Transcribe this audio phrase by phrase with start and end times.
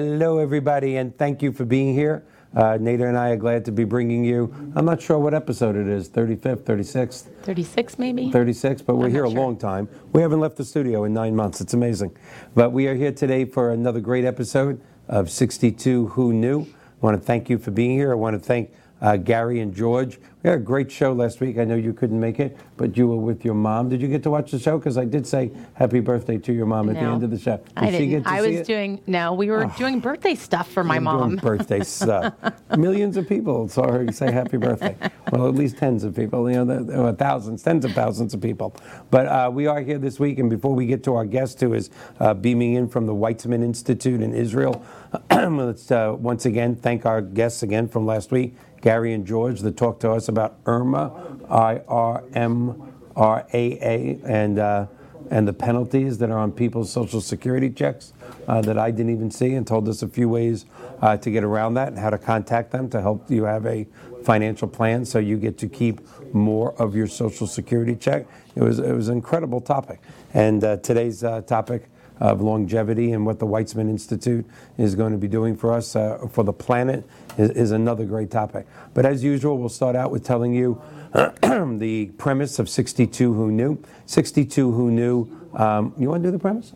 [0.00, 2.24] Hello, everybody, and thank you for being here.
[2.56, 5.76] Uh, Nada and I are glad to be bringing you, I'm not sure what episode
[5.76, 7.24] it is, 35th, 36th?
[7.42, 8.30] 36 maybe?
[8.30, 9.38] 36, but we're I'm here a sure.
[9.38, 9.90] long time.
[10.14, 11.60] We haven't left the studio in nine months.
[11.60, 12.16] It's amazing.
[12.54, 16.62] But we are here today for another great episode of 62 Who Knew.
[16.62, 18.10] I want to thank you for being here.
[18.10, 18.70] I want to thank
[19.00, 20.18] uh, Gary and George.
[20.42, 21.58] We had a great show last week.
[21.58, 23.90] I know you couldn't make it, but you were with your mom.
[23.90, 24.78] Did you get to watch the show?
[24.78, 27.58] Because I did say happy birthday to your mom at the end of the show.
[27.58, 28.10] Did I she didn't.
[28.10, 29.34] get to I was doing no.
[29.34, 31.36] We were doing birthday stuff for my mom.
[31.36, 32.34] birthday stuff.
[32.76, 34.96] Millions of people saw her say happy birthday.
[35.30, 38.74] Well, at least tens of people, you know, thousands, tens of thousands of people.
[39.10, 41.74] But uh, we are here this week, and before we get to our guest who
[41.74, 44.84] is uh, beaming in from the Weizmann Institute in Israel,
[45.30, 49.76] let's uh, once again thank our guests again from last week, Gary and George, that
[49.76, 54.86] talked to us about IRMAA, I R M R A A, and uh,
[55.30, 58.12] and the penalties that are on people's social security checks
[58.48, 60.66] uh, that I didn't even see, and told us a few ways
[61.00, 63.86] uh, to get around that and how to contact them to help you have a
[64.24, 66.00] financial plan so you get to keep
[66.34, 68.26] more of your social security check.
[68.54, 70.00] It was it was an incredible topic,
[70.34, 71.88] and uh, today's uh, topic
[72.20, 76.18] of longevity and what the Weizmann Institute is going to be doing for us uh,
[76.30, 77.04] for the planet
[77.38, 78.66] is, is another great topic.
[78.92, 80.80] But as usual, we'll start out with telling you
[81.14, 83.82] the premise of 62 Who Knew.
[84.06, 85.28] 62 Who Knew.
[85.54, 86.74] Um, you want to do the premise?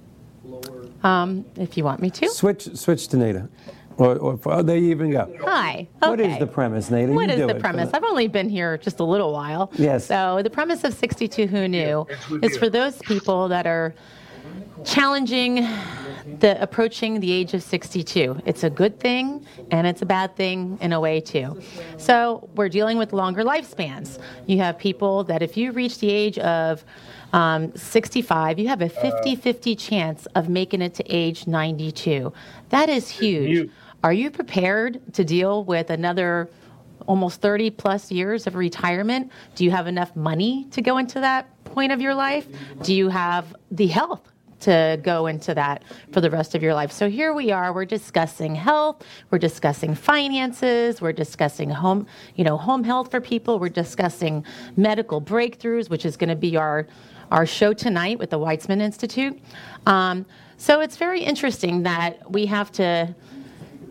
[1.03, 2.28] Um, if you want me to.
[2.31, 3.49] Switch, switch to Nada.
[3.97, 5.32] Or, or, oh, there you even go.
[5.43, 5.87] Hi.
[6.03, 6.11] Okay.
[6.11, 7.12] What is the premise, Nada?
[7.12, 7.91] What You is do the it premise?
[7.91, 9.71] the- I've only been here just a little while.
[9.75, 10.06] Yes.
[10.06, 12.06] So the premise of 62 Who Knew
[12.43, 13.94] is for those people that are
[14.85, 15.67] challenging
[16.41, 18.41] the approaching the age of 62.
[18.47, 21.61] It's a good thing and it's a bad thing in a way too.
[21.97, 24.19] So we're dealing with longer lifespans.
[24.47, 26.85] You have people that if you reach the age of
[27.33, 32.33] um, 65, you have a 50 50 chance of making it to age 92.
[32.71, 33.71] That is huge.
[34.03, 36.51] Are you prepared to deal with another
[37.06, 39.31] almost 30 plus years of retirement?
[39.55, 42.47] Do you have enough money to go into that point of your life?
[42.83, 44.34] Do you have the health?
[44.64, 45.82] To go into that
[46.12, 46.91] for the rest of your life.
[46.91, 47.72] So here we are.
[47.75, 49.04] We're discussing health.
[49.30, 51.02] We're discussing finances.
[51.02, 53.58] We're discussing home, you know, home health for people.
[53.58, 54.42] We're discussing
[54.76, 56.86] medical breakthroughs, which is going to be our
[57.30, 59.38] our show tonight with the Weizmann Institute.
[59.86, 60.25] Um,
[60.56, 63.14] so it's very interesting that we have to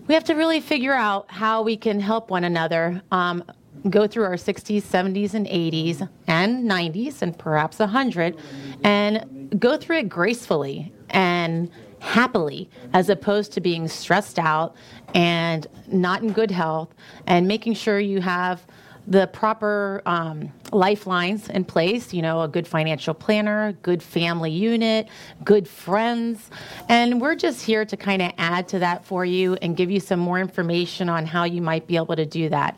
[0.08, 3.44] we have to really figure out how we can help one another um,
[3.90, 8.38] go through our 60s, 70s, and 80s, and 90s, and perhaps 100,
[8.84, 14.76] and go through it gracefully and happily, as opposed to being stressed out
[15.14, 16.94] and not in good health,
[17.28, 18.66] and making sure you have
[19.06, 25.10] the proper um, lifelines in place, you know, a good financial planner, good family unit,
[25.44, 26.50] good friends.
[26.88, 30.00] And we're just here to kind of add to that for you and give you
[30.00, 32.78] some more information on how you might be able to do that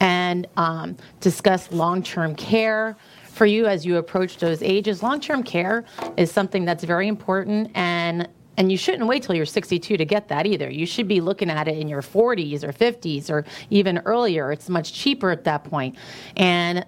[0.00, 5.02] and um, discuss long term care for you as you approach those ages.
[5.02, 5.84] Long term care
[6.16, 8.28] is something that's very important and
[8.58, 10.70] and you shouldn't wait till you're 62 to get that either.
[10.70, 14.50] You should be looking at it in your 40s or 50s or even earlier.
[14.50, 15.96] It's much cheaper at that point.
[16.36, 16.86] And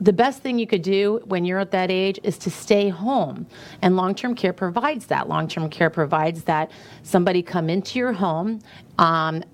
[0.00, 3.46] the best thing you could do when you're at that age is to stay home.
[3.82, 5.28] And long term care provides that.
[5.28, 6.70] Long term care provides that
[7.02, 8.60] somebody come into your home.
[8.98, 9.44] Um,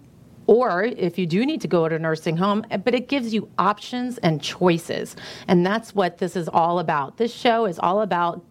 [0.47, 3.33] or if you do need to go to a nursing home, eh, but it gives
[3.33, 5.17] you options and choices.
[5.49, 7.17] And that's what this is all about.
[7.17, 8.45] This show is all about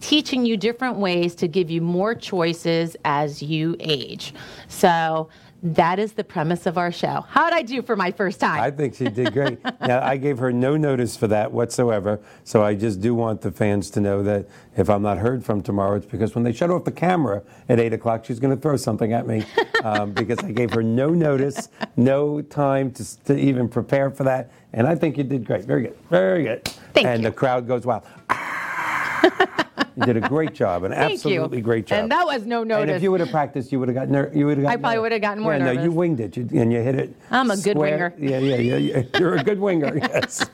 [0.00, 4.34] teaching you different ways to give you more choices as you age.
[4.68, 5.28] So
[5.62, 7.24] that is the premise of our show.
[7.28, 8.60] How'd I do for my first time?
[8.60, 9.58] I think she did great.
[9.80, 13.50] now, I gave her no notice for that whatsoever, so I just do want the
[13.50, 16.70] fans to know that if I'm not heard from tomorrow, it's because when they shut
[16.70, 19.44] off the camera at 8 o'clock, she's going to throw something at me
[19.84, 24.50] um, because I gave her no notice, no time to, to even prepare for that.
[24.72, 25.64] And I think you did great.
[25.64, 25.96] Very good.
[26.10, 26.64] Very good.
[26.92, 27.30] Thank and you.
[27.30, 28.04] the crowd goes wild.
[29.96, 31.14] you did a great job, an Thank you.
[31.14, 32.00] absolutely great job.
[32.00, 32.82] And that was no notice.
[32.82, 34.78] And if you would have practiced, you would have gotten ner- you would have gotten
[34.78, 36.94] I probably would have gotten more yeah, No, you winged it, you, and you hit
[36.94, 37.14] it.
[37.30, 38.14] I'm a good square.
[38.18, 38.30] winger.
[38.30, 39.18] Yeah, yeah, yeah, yeah.
[39.18, 39.96] You're a good winger.
[40.06, 40.46] Yes.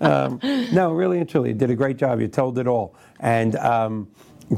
[0.00, 0.38] um,
[0.72, 2.20] no, really and truly, you did a great job.
[2.20, 2.94] You told it all.
[3.20, 4.08] And um,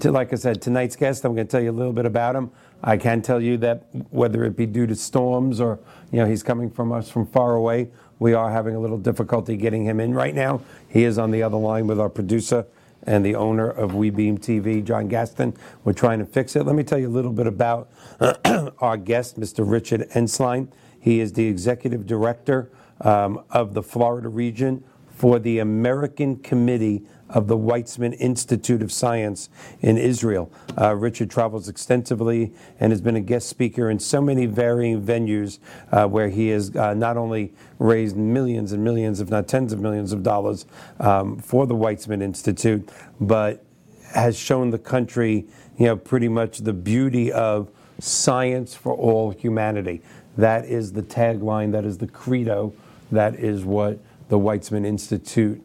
[0.00, 2.34] to, like I said, tonight's guest, I'm going to tell you a little bit about
[2.36, 2.50] him.
[2.82, 5.78] I can tell you that whether it be due to storms or
[6.12, 9.56] you know he's coming from us from far away, we are having a little difficulty
[9.56, 10.60] getting him in right now.
[10.88, 12.66] He is on the other line with our producer
[13.06, 15.56] and the owner of WeBeam TV, John Gaston.
[15.84, 16.64] We're trying to fix it.
[16.64, 17.90] Let me tell you a little bit about
[18.78, 19.68] our guest, Mr.
[19.68, 20.68] Richard Ensline.
[20.98, 22.70] He is the executive director
[23.00, 27.04] um, of the Florida region for the American Committee
[27.34, 29.50] of the Weizmann Institute of Science
[29.80, 30.50] in Israel.
[30.80, 35.58] Uh, Richard travels extensively and has been a guest speaker in so many varying venues
[35.92, 39.80] uh, where he has uh, not only raised millions and millions, if not tens of
[39.80, 40.64] millions of dollars
[41.00, 42.88] um, for the Weizmann Institute,
[43.20, 43.64] but
[44.12, 45.44] has shown the country,
[45.76, 50.02] you know, pretty much the beauty of science for all humanity.
[50.36, 52.72] That is the tagline, that is the credo,
[53.10, 53.98] that is what
[54.28, 55.62] the Weizmann Institute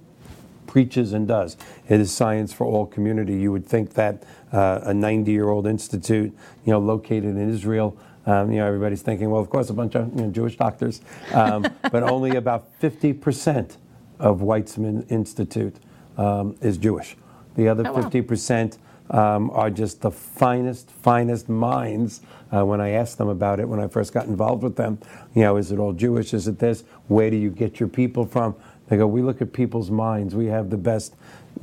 [0.69, 1.57] preaches and does.
[1.87, 3.33] It is science for all community.
[3.33, 4.21] You would think that
[4.53, 6.31] uh, a 90-year-old institute,
[6.63, 9.95] you know, located in Israel, um, you know, everybody's thinking, well, of course, a bunch
[9.95, 11.01] of you know, Jewish doctors,
[11.33, 13.77] um, but only about 50%
[14.19, 15.75] of Weizmann Institute
[16.19, 17.17] um, is Jewish.
[17.55, 18.09] The other oh, wow.
[18.09, 18.77] 50%
[19.09, 22.21] um, are just the finest, finest minds.
[22.53, 24.99] Uh, when I asked them about it, when I first got involved with them,
[25.33, 26.33] you know, is it all Jewish?
[26.35, 26.83] Is it this?
[27.07, 28.55] Where do you get your people from?
[28.89, 30.35] They go, we look at people's minds.
[30.35, 31.15] We have the best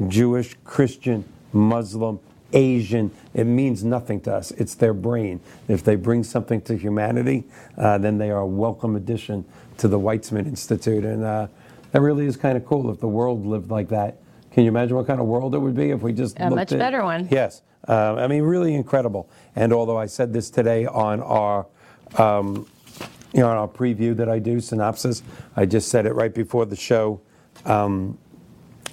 [0.09, 2.21] Jewish, Christian, Muslim,
[2.53, 3.11] Asian.
[3.35, 4.53] It means nothing to us.
[4.53, 5.41] It's their brain.
[5.69, 7.45] If they bring something to humanity,
[7.77, 9.45] uh, then they are a welcome addition
[9.79, 11.05] to the Weizmann Institute.
[11.05, 11.49] And uh,
[11.93, 14.19] that really is kind of cool if the world lived like that.
[14.53, 16.73] Can you imagine what kind of world it would be if we just a much
[16.73, 17.29] at, better one?
[17.31, 19.29] Yes, uh, I mean really incredible.
[19.55, 21.67] And although I said this today on our
[22.17, 22.67] um,
[23.37, 25.23] you know, in our preview that I do, synopsis,
[25.57, 27.21] I just said it right before the show
[27.67, 28.17] um,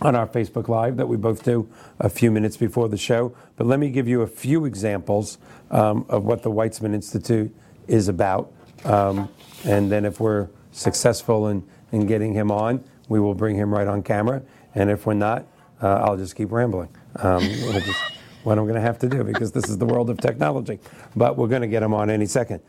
[0.01, 1.69] on our Facebook Live that we both do
[2.01, 3.33] a few minutes before the show.
[3.55, 5.37] But let me give you a few examples
[5.71, 7.55] um, of what the Weizmann Institute
[7.87, 8.51] is about.
[8.83, 9.29] Um,
[9.63, 11.63] and then if we're successful in,
[11.93, 14.41] in getting him on, we will bring him right on camera.
[14.75, 15.45] And if we're not,
[15.81, 16.89] uh, I'll just keep rambling.
[17.15, 17.95] Um, which is
[18.43, 20.79] what I'm going to have to do because this is the world of technology.
[21.15, 22.61] But we're going to get him on any second.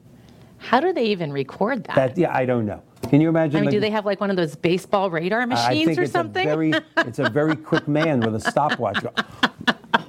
[0.58, 1.96] How do they even record that?
[1.96, 2.18] that?
[2.18, 2.82] Yeah, I don't know.
[3.08, 3.56] Can you imagine?
[3.56, 6.46] I mean, like, do they have like one of those baseball radar machines or something?
[6.46, 8.98] A very, it's a very quick man with a stopwatch.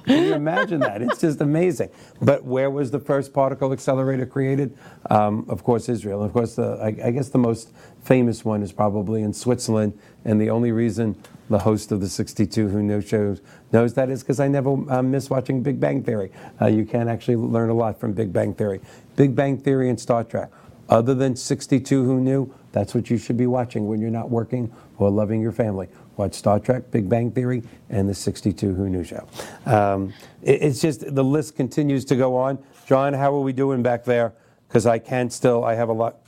[0.04, 1.02] Can you imagine that?
[1.02, 1.90] It's just amazing.
[2.20, 4.76] But where was the first particle accelerator created?
[5.10, 6.22] Um, of course, Israel.
[6.22, 9.98] Of course, the, I, I, guess the most famous one is probably in Switzerland.
[10.24, 11.16] And the only reason
[11.48, 13.40] the host of the 62 Who Knows shows
[13.72, 16.32] knows that is because I never uh, miss watching Big Bang Theory.
[16.60, 18.80] Uh, you can actually learn a lot from Big Bang Theory.
[19.16, 20.50] Big Bang Theory and Star Trek.
[20.88, 24.72] Other than 62 Who Knew, that's what you should be watching when you're not working
[24.98, 25.88] or loving your family
[26.22, 29.26] watch Star Trek, Big Bang Theory, and the 62 Who Knew Show.
[29.66, 32.60] Um, it, it's just the list continues to go on.
[32.86, 34.32] John, how are we doing back there?
[34.68, 36.18] Because I can't still, I have a lot.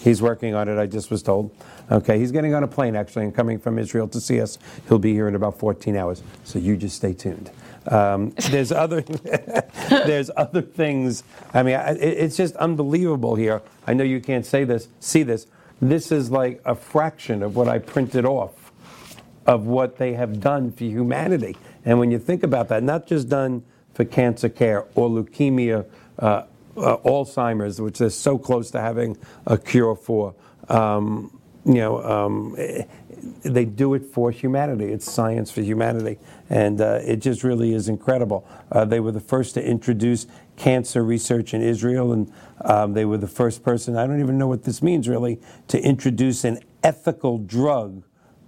[0.00, 1.56] He's working on it, I just was told.
[1.90, 4.58] Okay, he's getting on a plane actually and coming from Israel to see us.
[4.88, 6.22] He'll be here in about 14 hours.
[6.42, 7.50] So you just stay tuned.
[7.86, 9.02] Um, there's other
[9.88, 11.22] there's other things.
[11.52, 13.62] I mean, it, it's just unbelievable here.
[13.86, 15.46] I know you can't say this, see this.
[15.80, 18.63] This is like a fraction of what I printed off
[19.46, 21.56] of what they have done for humanity.
[21.84, 25.86] And when you think about that, not just done for cancer care or leukemia,
[26.18, 26.44] uh,
[26.76, 30.34] uh, Alzheimer's, which they're so close to having a cure for,
[30.68, 32.84] um, you know, um, eh,
[33.42, 34.86] they do it for humanity.
[34.86, 36.18] It's science for humanity.
[36.50, 38.46] And uh, it just really is incredible.
[38.70, 42.32] Uh, they were the first to introduce cancer research in Israel, and
[42.62, 45.80] um, they were the first person, I don't even know what this means really, to
[45.80, 48.04] introduce an ethical drug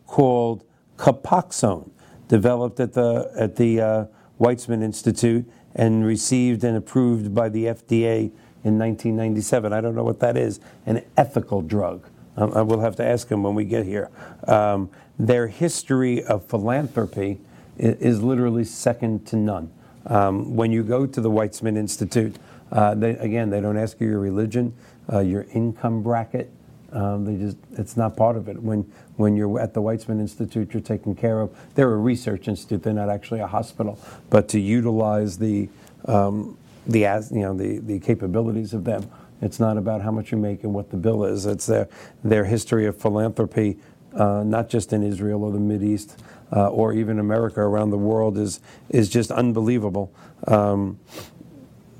[0.06, 0.64] called
[0.96, 1.90] Copaxone,
[2.28, 4.04] developed at the, at the uh,
[4.40, 8.30] Weizmann Institute and received and approved by the FDA
[8.64, 9.72] in 1997.
[9.72, 12.06] I don't know what that is, an ethical drug.
[12.36, 14.10] I will have to ask them when we get here.
[14.46, 17.40] Um, their history of philanthropy
[17.78, 19.70] is, is literally second to none.
[20.06, 22.36] Um, when you go to the Weizmann Institute,
[22.70, 24.74] uh, they, again, they don't ask you your religion,
[25.10, 26.50] uh, your income bracket.
[26.92, 28.62] Um, they just, it's not part of it.
[28.62, 31.56] When, when you're at the Weizmann Institute, you're taken care of.
[31.74, 33.98] They're a research institute, they're not actually a hospital.
[34.30, 35.68] But to utilize the,
[36.06, 39.10] um, the, you know, the, the capabilities of them,
[39.42, 41.44] it's not about how much you make and what the bill is.
[41.46, 41.88] It's their,
[42.24, 43.78] their history of philanthropy,
[44.14, 46.18] uh, not just in Israel or the Mid East
[46.52, 50.12] uh, or even America, around the world, is, is just unbelievable.
[50.46, 50.98] Um,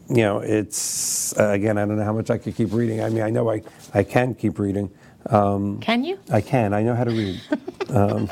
[0.08, 3.02] you know, it's, uh, again, I don't know how much I could keep reading.
[3.02, 4.90] I mean, I know I, I can keep reading.
[5.30, 6.18] Um, can you?
[6.30, 6.72] I can.
[6.72, 7.40] I know how to read.
[7.90, 8.28] um,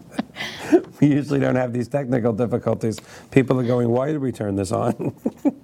[1.00, 2.98] we usually don't have these technical difficulties.
[3.30, 5.14] People are going, why did we turn this on?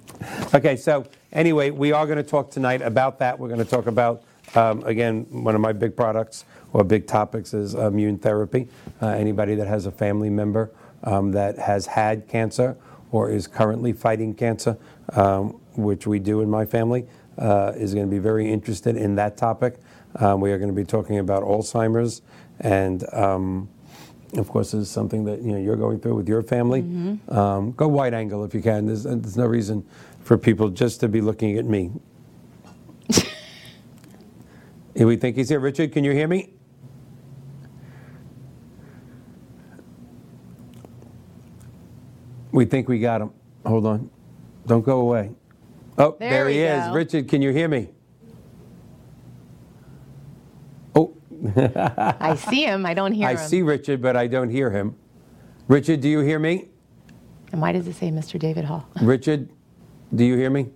[0.54, 3.38] okay, so anyway, we are going to talk tonight about that.
[3.38, 4.22] We're going to talk about,
[4.54, 8.68] um, again, one of my big products or big topics is immune therapy.
[9.02, 10.70] Uh, anybody that has a family member
[11.04, 12.76] um, that has had cancer
[13.10, 14.76] or is currently fighting cancer,
[15.14, 17.06] um, which we do in my family,
[17.38, 19.78] uh, is going to be very interested in that topic.
[20.16, 22.22] Um, we are going to be talking about Alzheimer's,
[22.60, 23.68] and um,
[24.36, 26.82] of course, this is something that you know you're going through with your family.
[26.82, 27.36] Mm-hmm.
[27.36, 28.86] Um, go wide angle if you can.
[28.86, 29.86] There's, there's no reason
[30.20, 31.92] for people just to be looking at me.
[34.94, 35.60] we think he's here.
[35.60, 36.50] Richard, can you hear me?
[42.50, 43.30] We think we got him.
[43.64, 44.10] Hold on.
[44.68, 45.32] Don't go away.
[45.98, 46.90] Oh, there, there he is.
[46.94, 47.90] Richard, can you hear me?
[50.94, 51.16] Oh.
[51.56, 52.86] I see him.
[52.86, 53.38] I don't hear I him.
[53.38, 54.94] I see Richard, but I don't hear him.
[55.68, 56.68] Richard, do you hear me?
[57.52, 58.38] And why does it say Mr.
[58.38, 58.88] David Hall?
[59.02, 59.50] Richard,
[60.14, 60.70] do you hear me?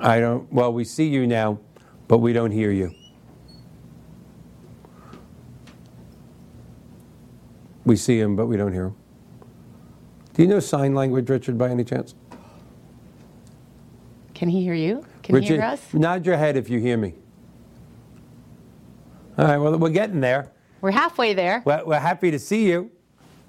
[0.00, 0.52] I don't.
[0.52, 1.60] Well, we see you now,
[2.08, 2.92] but we don't hear you.
[7.86, 8.97] We see him, but we don't hear him.
[10.38, 12.14] Do you know sign language, Richard, by any chance?
[14.34, 15.04] Can he hear you?
[15.24, 15.92] Can Richard, he hear us?
[15.92, 17.14] Nod your head if you hear me.
[19.36, 20.52] All right, well, we're getting there.
[20.80, 21.64] We're halfway there.
[21.64, 22.88] Well, we're happy to see you.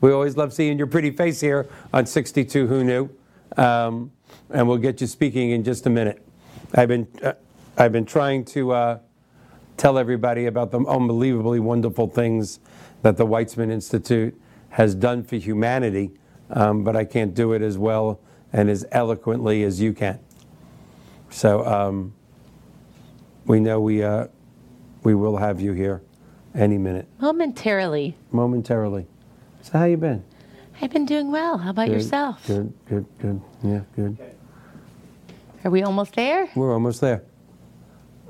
[0.01, 3.07] We always love seeing your pretty face here on 62 Who Knew.
[3.55, 4.11] Um,
[4.49, 6.25] and we'll get you speaking in just a minute.
[6.73, 7.33] I've been, uh,
[7.77, 8.99] I've been trying to uh,
[9.77, 12.59] tell everybody about the unbelievably wonderful things
[13.03, 14.35] that the Weizmann Institute
[14.69, 16.13] has done for humanity,
[16.49, 18.19] um, but I can't do it as well
[18.51, 20.19] and as eloquently as you can.
[21.29, 22.13] So um,
[23.45, 24.27] we know we, uh,
[25.03, 26.01] we will have you here
[26.55, 27.07] any minute.
[27.19, 28.15] Momentarily.
[28.31, 29.05] Momentarily.
[29.61, 30.23] So how you been?
[30.81, 31.57] I've been doing well.
[31.57, 32.47] How about good, yourself?
[32.47, 33.41] Good, good, good.
[33.63, 34.17] Yeah, good.
[35.65, 36.49] Are we almost there?
[36.55, 37.23] We're almost there.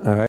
[0.04, 0.29] All right.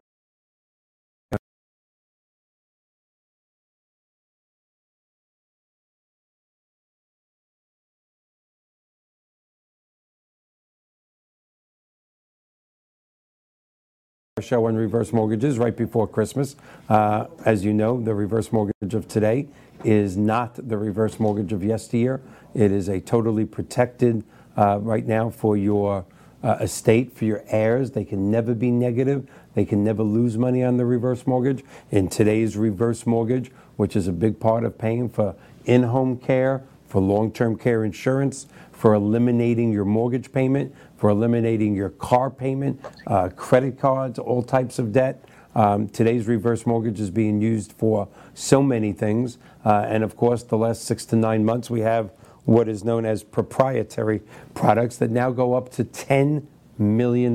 [14.41, 16.57] Show on reverse mortgages right before Christmas.
[16.89, 19.49] Uh, as you know, the reverse mortgage of today
[19.85, 22.21] is not the reverse mortgage of yesteryear.
[22.55, 24.25] It is a totally protected
[24.57, 26.05] uh, right now for your
[26.43, 27.93] uh, estate, for your heirs.
[27.93, 29.29] They can never be negative.
[29.55, 31.65] They can never lose money on the reverse mortgage.
[31.91, 36.63] In today's reverse mortgage, which is a big part of paying for in home care,
[36.87, 42.79] for long term care insurance, for eliminating your mortgage payment, for eliminating your car payment,
[43.07, 45.25] uh, credit cards, all types of debt.
[45.55, 49.39] Um, today's reverse mortgage is being used for so many things.
[49.65, 52.13] Uh, and of course, the last six to nine months, we have
[52.45, 54.21] what is known as proprietary
[54.53, 56.45] products that now go up to $10
[56.77, 57.35] million,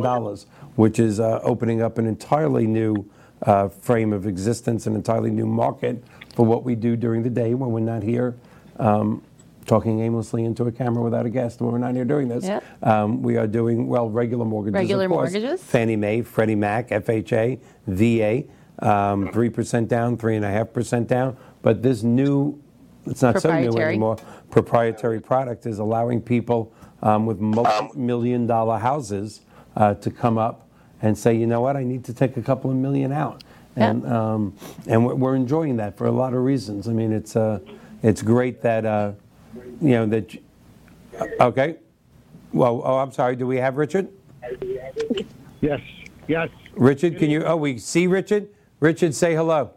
[0.76, 3.10] which is uh, opening up an entirely new
[3.42, 6.04] uh, frame of existence, an entirely new market
[6.36, 8.36] for what we do during the day when we're not here.
[8.78, 9.24] Um,
[9.66, 12.46] talking aimlessly into a camera without a guest when we're not here doing this.
[12.46, 12.64] Yep.
[12.84, 15.32] Um, we are doing, well, regular mortgages, regular of course.
[15.34, 15.64] mortgages.
[15.64, 18.44] Fannie Mae, Freddie Mac, FHA, VA,
[18.80, 21.36] um, 3% down, 3.5% down.
[21.62, 22.60] But this new,
[23.06, 24.18] it's not so new anymore,
[24.52, 29.42] proprietary product is allowing people um, with multi-million dollar houses
[29.76, 30.68] uh, to come up
[31.02, 33.44] and say, you know what, I need to take a couple of million out.
[33.76, 34.34] And, Yeah.
[34.34, 34.54] um,
[34.88, 36.88] and we're- we're enjoying that for a lot of reasons.
[36.88, 37.60] I mean, it's, uh,
[38.02, 39.12] it's great that, uh,
[39.82, 40.38] you know, that,
[41.40, 41.78] okay.
[42.54, 44.10] Well, oh, I'm sorry, do we have Richard?
[45.62, 45.82] Yes,
[46.28, 46.50] yes.
[46.76, 48.50] Richard, can you, oh, we see Richard?
[48.80, 49.72] Richard, say hello.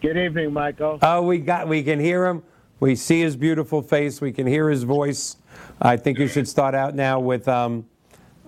[0.00, 0.98] Good evening, Michael.
[1.00, 2.42] Oh, we got, we can hear him.
[2.80, 4.20] We see his beautiful face.
[4.20, 5.36] We can hear his voice.
[5.80, 7.86] I think you should start out now with, um,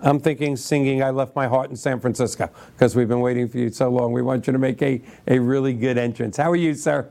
[0.03, 3.59] I'm thinking singing I Left My Heart in San Francisco because we've been waiting for
[3.59, 4.13] you so long.
[4.13, 6.37] We want you to make a, a really good entrance.
[6.37, 7.09] How are you, sir?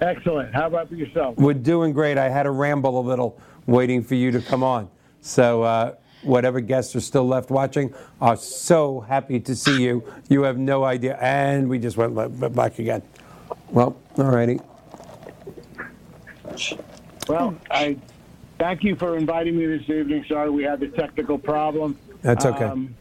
[0.00, 0.54] Excellent.
[0.54, 1.36] How about for yourself?
[1.36, 2.18] We're doing great.
[2.18, 4.88] I had to ramble a little waiting for you to come on.
[5.20, 10.02] So, uh, whatever guests are still left watching are so happy to see you.
[10.28, 11.16] You have no idea.
[11.20, 13.02] And we just went back again.
[13.70, 14.60] Well, all righty.
[17.28, 17.96] Well, I
[18.58, 20.24] thank you for inviting me this evening.
[20.28, 21.98] Sorry we had the technical problem.
[22.22, 22.64] That's okay.
[22.64, 22.94] Um,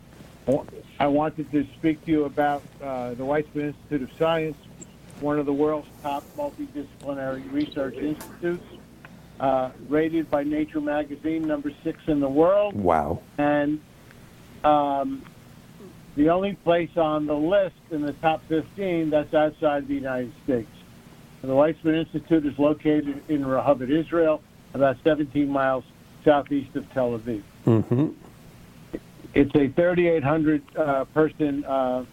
[1.00, 4.58] I wanted to speak to you about uh, the Weizmann Institute of Science,
[5.22, 8.64] one of the world's top multidisciplinary research institutes,
[9.40, 12.74] uh, rated by Nature magazine number six in the world.
[12.76, 13.22] Wow.
[13.38, 13.80] and
[14.64, 15.24] um,
[16.16, 20.70] the only place on the list in the top 15 that's outside the United States.
[21.42, 24.42] The Weizmann Institute is located in Rehovot, Israel,
[24.74, 25.84] about 17 miles
[26.24, 27.42] southeast of Tel Aviv.
[27.66, 28.10] hmm
[29.34, 32.06] It's a 3,800 uh, person uh,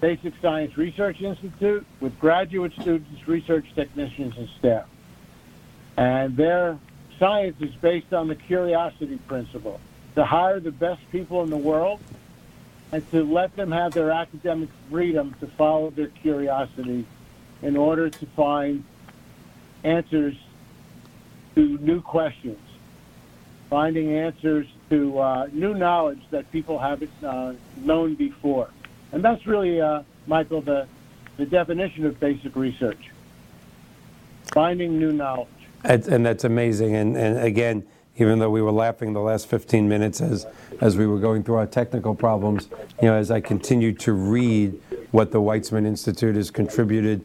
[0.00, 4.86] basic science research institute with graduate students, research technicians, and staff.
[5.96, 6.78] And their
[7.18, 9.80] science is based on the curiosity principle
[10.14, 12.00] to hire the best people in the world
[12.92, 17.04] and to let them have their academic freedom to follow their curiosity
[17.62, 18.84] in order to find
[19.84, 20.34] answers
[21.54, 22.58] to new questions
[23.70, 28.68] finding answers to uh, new knowledge that people haven't uh, known before.
[29.12, 30.86] And that's really, uh, Michael, the,
[31.36, 33.10] the definition of basic research
[34.52, 35.48] finding new knowledge.
[35.84, 36.94] And, that's amazing.
[36.94, 37.86] And, and again,
[38.18, 40.46] even though we were laughing the last 15 minutes as,
[40.80, 42.68] as we were going through our technical problems,
[43.00, 44.78] you know, as I continue to read
[45.10, 47.24] what the Weizmann Institute has contributed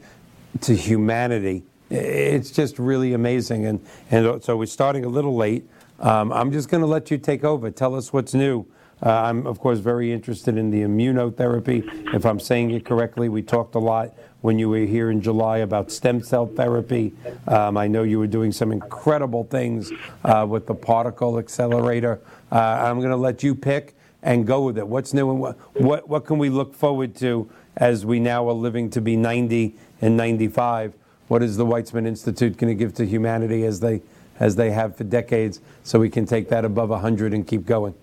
[0.61, 3.65] to humanity, it's just really amazing.
[3.65, 5.67] And, and so we're starting a little late.
[5.99, 7.69] Um, I'm just going to let you take over.
[7.71, 8.65] Tell us what's new.
[9.03, 12.13] Uh, I'm, of course, very interested in the immunotherapy.
[12.13, 15.57] If I'm saying it correctly, we talked a lot when you were here in July
[15.57, 17.13] about stem cell therapy.
[17.47, 19.91] Um, I know you were doing some incredible things
[20.23, 22.21] uh, with the particle accelerator.
[22.51, 24.87] Uh, I'm going to let you pick and go with it.
[24.87, 28.53] What's new and what, what, what can we look forward to as we now are
[28.53, 30.93] living to be 90 and 95?
[31.27, 34.01] What is the Weizmann Institute going to give to humanity as they,
[34.39, 37.95] as they have for decades so we can take that above 100 and keep going?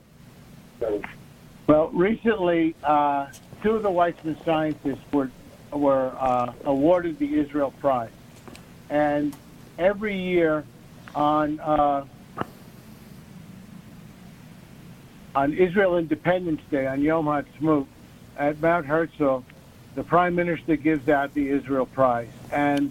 [1.67, 3.29] Well, recently, uh,
[3.63, 5.31] two of the Weizmann scientists were,
[5.73, 8.11] were uh, awarded the Israel Prize.
[8.91, 9.35] And
[9.79, 10.65] every year
[11.15, 12.05] on, uh,
[15.35, 17.87] on Israel Independence Day, on Yom Ha'atzmaut,
[18.37, 19.45] at Mount Herzl,
[19.95, 22.31] the Prime Minister gives out the Israel Prize.
[22.51, 22.91] And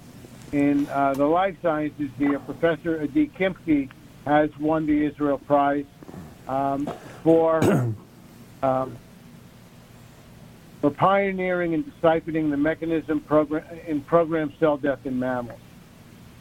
[0.51, 3.89] in uh, the life sciences, the Professor Adi Kimchi
[4.25, 5.85] has won the Israel Prize
[6.47, 6.89] um,
[7.23, 7.61] for
[8.63, 8.97] um,
[10.81, 15.59] for pioneering and deciphering the mechanism program, in programmed cell death in mammals.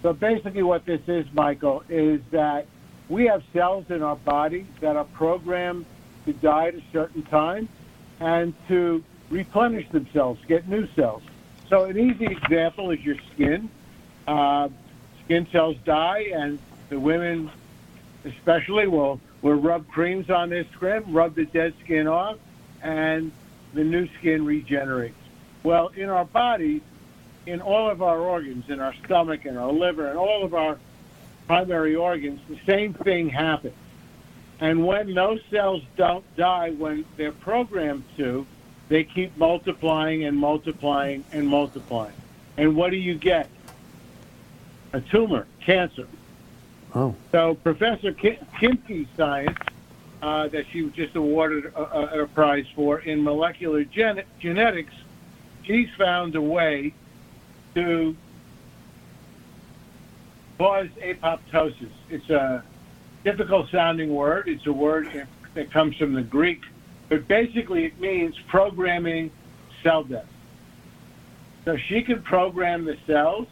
[0.02, 2.66] So basically, what this is, Michael, is that
[3.10, 5.84] we have cells in our body that are programmed
[6.24, 7.68] to die at a certain time
[8.18, 11.22] and to replenish themselves, get new cells.
[11.68, 13.70] So an easy example is your skin.
[14.26, 14.68] Uh,
[15.24, 16.58] skin cells die, and
[16.88, 17.50] the women,
[18.24, 22.36] especially, will will rub creams on their skin, rub the dead skin off,
[22.82, 23.32] and
[23.74, 25.14] the new skin regenerates.
[25.62, 26.82] Well, in our bodies,
[27.46, 30.78] in all of our organs, in our stomach and our liver and all of our
[31.46, 33.74] primary organs, the same thing happens.
[34.60, 38.46] And when those cells don't die when they're programmed to,
[38.88, 42.14] they keep multiplying and multiplying and multiplying.
[42.56, 43.48] And what do you get?
[44.92, 46.06] A tumor, cancer.
[46.94, 47.14] Oh.
[47.30, 49.58] So Professor Kim- science
[50.22, 54.92] uh, that she was just awarded a, a, a prize for in molecular gen- genetics,
[55.62, 56.92] she's found a way
[57.74, 58.16] to
[60.58, 61.90] cause apoptosis.
[62.10, 62.62] It's a
[63.24, 64.48] difficult sounding word.
[64.48, 66.60] It's a word that comes from the Greek,
[67.08, 69.30] but basically it means programming
[69.82, 70.26] cell death.
[71.64, 73.46] So she can program the cells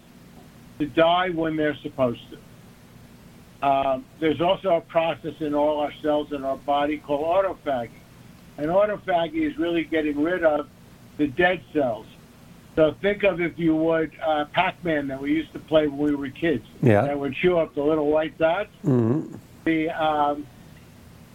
[0.79, 2.39] to die when they're supposed to.
[3.63, 7.91] Um, there's also a process in all our cells in our body called autophagy.
[8.57, 10.69] And autophagy is really getting rid of
[11.17, 12.07] the dead cells.
[12.77, 16.15] So think of, if you would, uh, Pac-Man that we used to play when we
[16.15, 16.65] were kids.
[16.81, 17.03] Yeah.
[17.03, 18.71] That would chew up the little white dots.
[18.85, 19.35] Mm-hmm.
[19.65, 20.47] The um,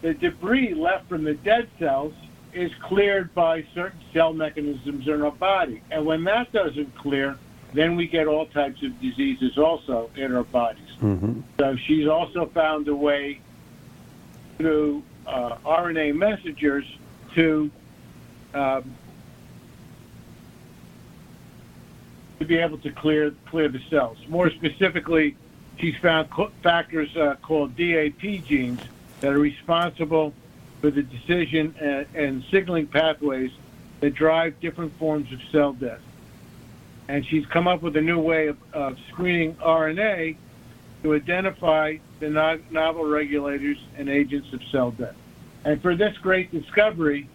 [0.01, 2.13] the debris left from the dead cells
[2.53, 7.37] is cleared by certain cell mechanisms in our body, and when that doesn't clear,
[7.73, 10.82] then we get all types of diseases also in our bodies.
[11.03, 11.41] Mm-hmm.
[11.59, 13.41] So she's also found a way
[14.57, 16.85] through uh, RNA messengers
[17.35, 17.69] to
[18.53, 18.95] um,
[22.39, 24.17] to be able to clear clear the cells.
[24.29, 25.35] More specifically,
[25.77, 26.29] she's found
[26.61, 28.79] factors uh, called DAP genes
[29.19, 30.33] that are responsible
[30.79, 33.51] for the decision and, and signaling pathways
[33.99, 36.01] that drive different forms of cell death.
[37.09, 40.37] And she's come up with a new way of, of screening RNA
[41.03, 45.15] to identify the no- novel regulators and agents of cell death.
[45.65, 47.29] And for this great discovery,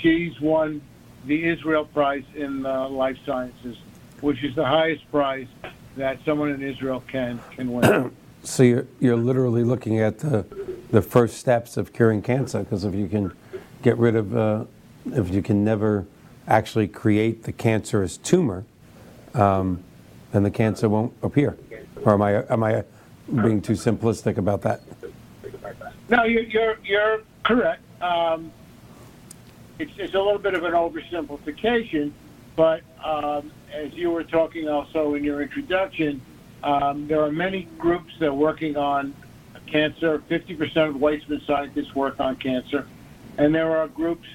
[0.00, 0.80] she's won
[1.26, 3.76] the Israel Prize in uh, Life Sciences,
[4.20, 5.46] which is the highest prize
[5.96, 8.14] that someone in Israel can can win.
[8.44, 10.46] So you're, you're literally looking at the,
[10.90, 13.32] the first steps of curing cancer, because if you can
[13.82, 14.64] get rid of, uh,
[15.06, 16.06] if you can never
[16.46, 18.64] actually create the cancerous tumor,
[19.34, 19.82] um,
[20.30, 21.56] then the cancer won't appear.
[22.04, 22.84] Or am I, am I
[23.42, 24.80] being too simplistic about that?
[26.08, 27.82] no, you're you're, you're correct.
[28.02, 28.50] Um,
[29.78, 32.12] it's, it's a little bit of an oversimplification,
[32.56, 36.20] but um, as you were talking also in your introduction,
[36.62, 39.14] um, there are many groups that are working on
[39.66, 40.18] cancer.
[40.28, 42.86] 50% of Weizmann scientists work on cancer.
[43.36, 44.26] And there are groups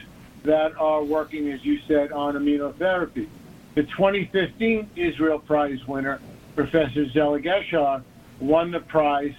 [0.44, 3.28] that are working, as you said, on immunotherapy.
[3.76, 6.22] The 2015 Israel Prize winner,
[6.56, 8.04] Professor Zelig Eshhar
[8.40, 9.34] won the prize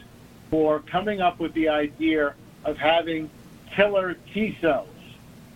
[0.51, 3.31] for coming up with the idea of having
[3.75, 4.89] killer T cells.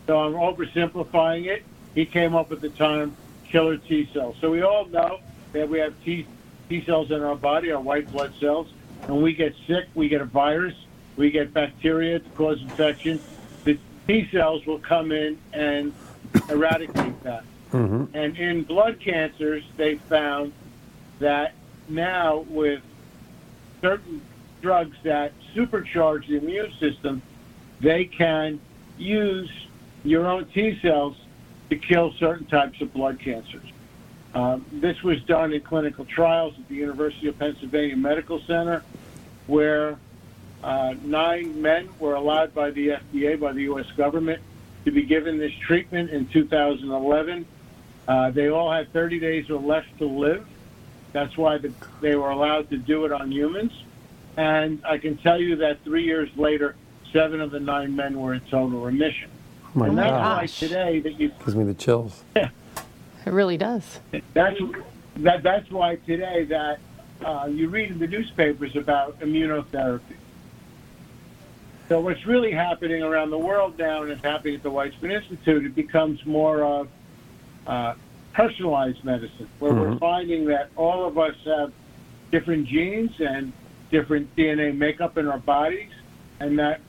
[0.06, 1.64] So I'm oversimplifying it.
[1.94, 4.36] He came up with the term killer T cells.
[4.40, 5.20] So we all know
[5.52, 6.26] that we have T,
[6.68, 8.68] T cells in our body, our white blood cells.
[9.06, 10.74] When we get sick, we get a virus,
[11.16, 13.20] we get bacteria to cause infection.
[13.64, 15.92] The T cells will come in and
[16.48, 17.44] eradicate that.
[17.72, 18.16] Mm-hmm.
[18.16, 20.52] And in blood cancers, they found
[21.18, 21.54] that
[21.88, 22.82] now with
[23.80, 24.20] certain
[24.60, 27.22] drugs that supercharge the immune system,
[27.80, 28.60] they can
[28.96, 29.50] use
[30.04, 31.16] your own T cells
[31.70, 33.66] to kill certain types of blood cancers.
[34.34, 38.82] Um, this was done in clinical trials at the University of Pennsylvania Medical Center,
[39.46, 39.98] where
[40.62, 43.86] uh, nine men were allowed by the FDA, by the U.S.
[43.96, 44.42] government,
[44.84, 47.46] to be given this treatment in 2011.
[48.06, 50.46] Uh, they all had 30 days or less to live.
[51.12, 53.72] That's why the, they were allowed to do it on humans.
[54.36, 56.76] And I can tell you that three years later,
[57.12, 59.30] seven of the nine men were in total remission.
[59.64, 60.36] Oh my and that's God.
[60.40, 62.22] why today that you Gives me the chills.
[62.36, 62.50] Yeah,
[63.26, 64.00] It really does.
[64.34, 64.58] that's
[65.16, 66.78] that that's why today that
[67.24, 70.00] uh, you read in the newspapers about immunotherapy.
[71.88, 75.64] So what's really happening around the world now, and it's happening at the Weizmann Institute,
[75.64, 76.88] it becomes more of
[77.66, 77.94] uh,
[78.38, 79.98] personalized medicine, where we're Mhm.
[79.98, 81.72] finding that all of us have
[82.30, 83.52] different genes and
[83.90, 85.90] different DNA makeup in our bodies,
[86.38, 86.80] and that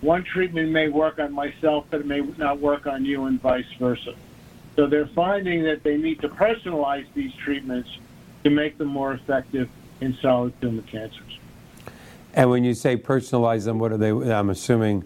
[0.00, 3.66] one treatment may work on myself, but it may not work on you, and vice
[3.80, 4.14] versa.
[4.76, 7.88] So they're finding that they need to personalize these treatments
[8.44, 9.68] to make them more effective
[10.00, 11.40] in solid tumor cancers.
[12.32, 14.10] And when you say personalize them, what are they?
[14.10, 15.02] I'm assuming,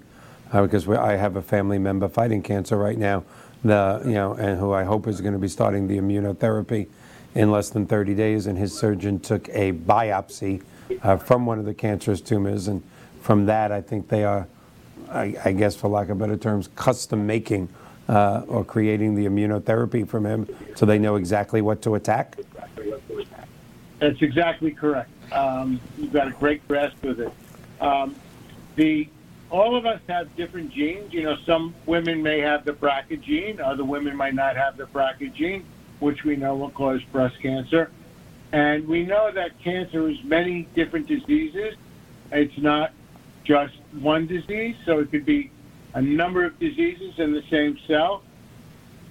[0.53, 3.25] uh, because I have a family member fighting cancer right now,
[3.65, 6.89] the you know, and who I hope is going to be starting the immunotherapy
[7.35, 8.47] in less than 30 days.
[8.47, 10.63] And his surgeon took a biopsy
[11.03, 12.83] uh, from one of the cancerous tumors, and
[13.21, 14.49] from that, I think they are,
[15.11, 17.69] I, I guess, for lack of better terms, custom making
[18.09, 22.37] uh, or creating the immunotherapy from him, so they know exactly what to attack.
[24.01, 25.11] That's exactly correct.
[25.33, 27.33] Um, you've got a great grasp of it.
[27.81, 28.17] Um,
[28.75, 29.09] the
[29.51, 31.13] all of us have different genes.
[31.13, 34.85] You know, some women may have the BRCA gene, other women might not have the
[34.85, 35.65] BRCA gene,
[35.99, 37.91] which we know will cause breast cancer.
[38.53, 41.77] And we know that cancer is many different diseases.
[42.33, 42.93] It's not
[43.45, 45.51] just one disease, so it could be
[45.95, 48.23] a number of diseases in the same cell.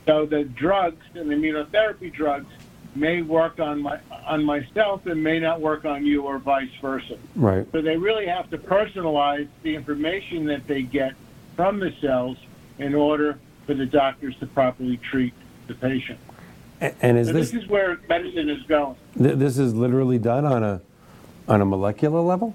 [0.06, 2.52] So the drugs and immunotherapy drugs
[3.00, 7.18] may work on my on myself and may not work on you or vice versa.
[7.36, 7.66] Right.
[7.72, 11.14] So they really have to personalize the information that they get
[11.56, 12.38] from the cells
[12.78, 15.34] in order for the doctors to properly treat
[15.68, 16.20] the patient.
[16.82, 18.96] A- And is So this this is where medicine is going.
[19.18, 20.82] Th- This is literally done on a
[21.48, 22.54] on a molecular level.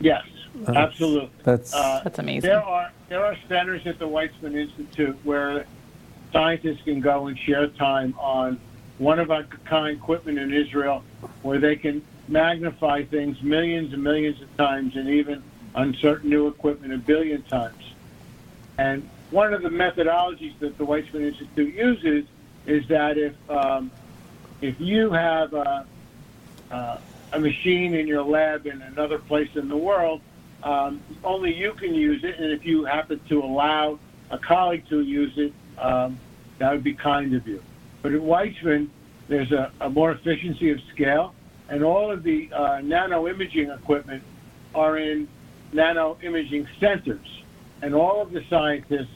[0.00, 0.24] Yes,
[0.66, 1.30] absolutely.
[1.44, 2.50] That's Uh, That's amazing.
[2.50, 5.64] There are there are centers at the Weizmann Institute where
[6.32, 8.58] scientists can go and share time on
[8.98, 11.02] one of our kind equipment in Israel,
[11.42, 15.42] where they can magnify things millions and millions of times, and even
[15.74, 17.94] on certain new equipment a billion times.
[18.78, 22.24] And one of the methodologies that the Weizmann Institute uses
[22.66, 23.90] is that if um,
[24.60, 25.86] if you have a,
[26.70, 26.98] uh,
[27.32, 30.20] a machine in your lab in another place in the world,
[30.62, 33.98] um, only you can use it, and if you happen to allow
[34.30, 36.18] a colleague to use it, um,
[36.58, 37.62] that would be kind of you.
[38.02, 38.88] But at Weizmann,
[39.28, 41.34] there's a, a more efficiency of scale,
[41.68, 44.22] and all of the uh, nano imaging equipment
[44.74, 45.28] are in
[45.72, 47.42] nano imaging centers,
[47.80, 49.10] and all of the scientists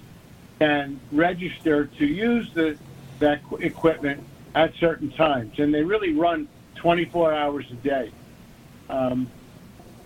[0.58, 2.76] can register to use the
[3.18, 4.22] that equipment
[4.54, 8.10] at certain times, and they really run 24 hours a day.
[8.88, 9.30] Um,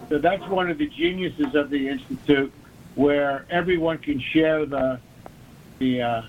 [0.09, 2.53] so that's one of the geniuses of the institute,
[2.95, 5.01] where everyone can share the
[5.79, 6.23] the uh,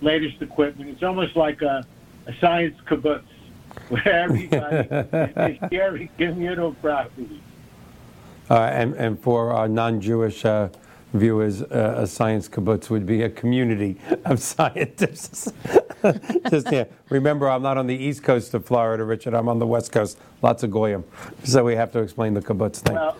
[0.00, 0.90] latest equipment.
[0.90, 1.84] It's almost like a,
[2.26, 3.22] a science kibbutz,
[3.88, 4.88] where everybody
[5.52, 7.40] is sharing communal property.
[8.50, 10.68] uh, and and for our non-Jewish uh,
[11.12, 15.52] viewers, uh, a science kibbutz would be a community of scientists.
[16.50, 16.84] Just yeah.
[17.10, 19.34] Remember, I'm not on the east coast of Florida, Richard.
[19.34, 20.18] I'm on the west coast.
[20.42, 21.04] Lots of goyim,
[21.44, 22.94] so we have to explain the kibbutz thing.
[22.94, 23.16] Well,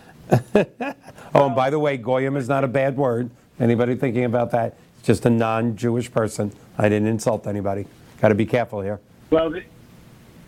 [1.35, 3.29] Oh, and by the way, goyim is not a bad word.
[3.59, 4.75] Anybody thinking about that?
[4.97, 6.51] It's just a non-Jewish person.
[6.77, 7.85] I didn't insult anybody.
[8.19, 8.99] Got to be careful here.
[9.29, 9.63] Well, the,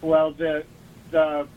[0.02, 0.64] well, the,
[1.12, 1.48] the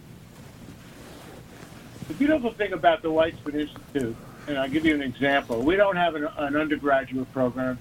[2.09, 5.62] the beautiful thing about the Weizmann Institute, and I'll give you an example.
[5.62, 7.79] We don't have an, an undergraduate program,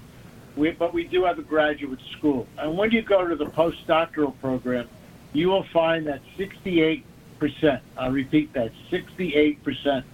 [0.56, 2.48] we, but we do have a graduate school.
[2.58, 4.88] And when you go to the postdoctoral program,
[5.32, 7.04] you will find that 68
[7.38, 7.82] percent.
[7.96, 10.04] I'll repeat that: 68 percent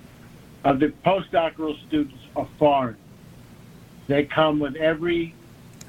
[0.64, 2.96] of the postdoctoral students are foreign.
[4.08, 5.35] They come with every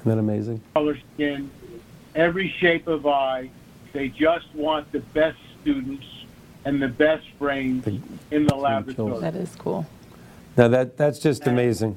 [0.04, 0.60] Isn't that amazing?
[0.74, 1.50] color skin,
[2.14, 3.48] every shape of eye.
[3.94, 6.04] They just want the best students
[6.66, 7.86] and the best brains
[8.30, 9.18] in the laboratory.
[9.20, 9.86] That is cool.
[10.58, 11.96] Now that that's just amazing.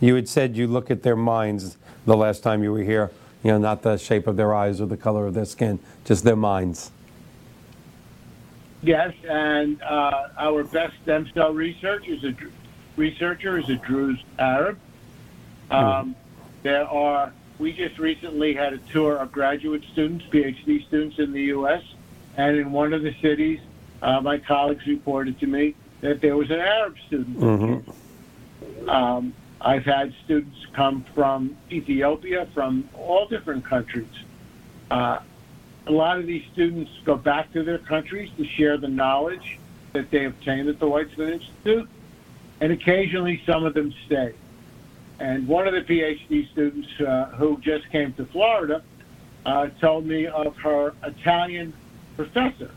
[0.00, 3.10] You had said you look at their minds the last time you were here.
[3.42, 6.24] You know, not the shape of their eyes or the color of their skin, just
[6.24, 6.90] their minds.
[8.82, 12.34] Yes, and uh, our best stem cell research is a
[12.96, 14.78] researcher is a Druze Arab.
[15.70, 16.16] Um,
[16.62, 17.32] there are.
[17.58, 21.82] We just recently had a tour of graduate students, PhD students in the U.S.,
[22.36, 23.60] and in one of the cities,
[24.00, 27.36] uh, my colleagues reported to me that there was an Arab student.
[27.36, 34.08] hmm Um, I've had students come from Ethiopia, from all different countries.
[34.90, 35.18] Uh,
[35.86, 39.58] a lot of these students go back to their countries to share the knowledge
[39.92, 41.88] that they obtained at the Weizmann Institute,
[42.60, 44.32] and occasionally some of them stay.
[45.20, 48.82] And one of the PhD students uh, who just came to Florida
[49.44, 51.74] uh, told me of her Italian
[52.16, 52.70] professor,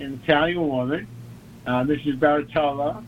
[0.00, 1.06] an Italian woman,
[1.64, 2.18] uh, Mrs.
[2.18, 3.04] Baratola,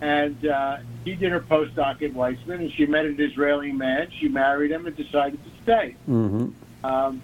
[0.00, 4.10] and uh, she did her postdoc at Weizmann, and she met an Israeli man.
[4.18, 5.96] She married him and decided to stay.
[6.06, 6.46] hmm
[6.82, 7.22] Um,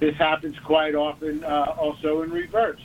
[0.00, 2.80] this happens quite often uh, also in reverse.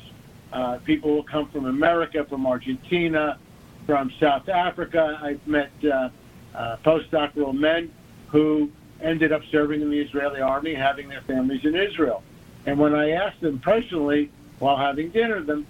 [0.52, 3.38] Uh, people will come from America, from Argentina,
[3.86, 5.20] from South Africa.
[5.22, 6.10] I've met uh,
[6.56, 7.92] uh, postdoctoral men
[8.28, 12.24] who ended up serving in the Israeli army, having their families in Israel.
[12.66, 15.66] And when I asked them personally, while having dinner with them,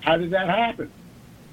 [0.00, 0.90] how did that happen?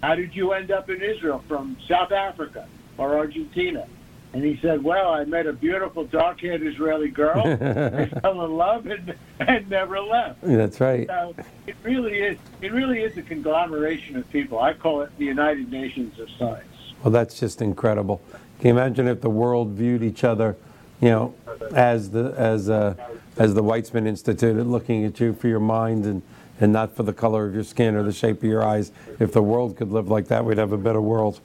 [0.02, 3.88] How did you end up in Israel from South Africa or Argentina?
[4.34, 7.42] And he said, Well, I met a beautiful dark haired Israeli girl.
[7.46, 10.42] I fell in love and, and never left.
[10.42, 11.08] That's right.
[11.08, 11.36] So
[11.66, 14.60] it really is it really is a conglomeration of people.
[14.60, 16.68] I call it the United Nations of science.
[17.04, 18.22] Well, that's just incredible.
[18.60, 20.56] Can you imagine if the world viewed each other,
[21.00, 21.36] you know,
[21.74, 22.96] as the as uh,
[23.38, 26.24] as the Weizmann Institute, looking at you for your mind and
[26.60, 28.92] and not for the color of your skin or the shape of your eyes?
[29.20, 31.40] If the world could live like that, we'd have a better world.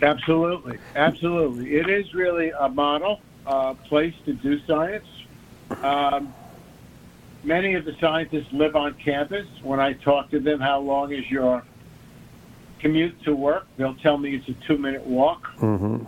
[0.00, 1.74] Absolutely, absolutely.
[1.74, 5.06] It is really a model uh, place to do science.
[5.82, 6.32] Um,
[7.42, 9.46] many of the scientists live on campus.
[9.62, 11.64] When I talk to them, how long is your
[12.78, 13.66] commute to work?
[13.76, 15.46] They'll tell me it's a two-minute walk.
[15.58, 15.98] hmm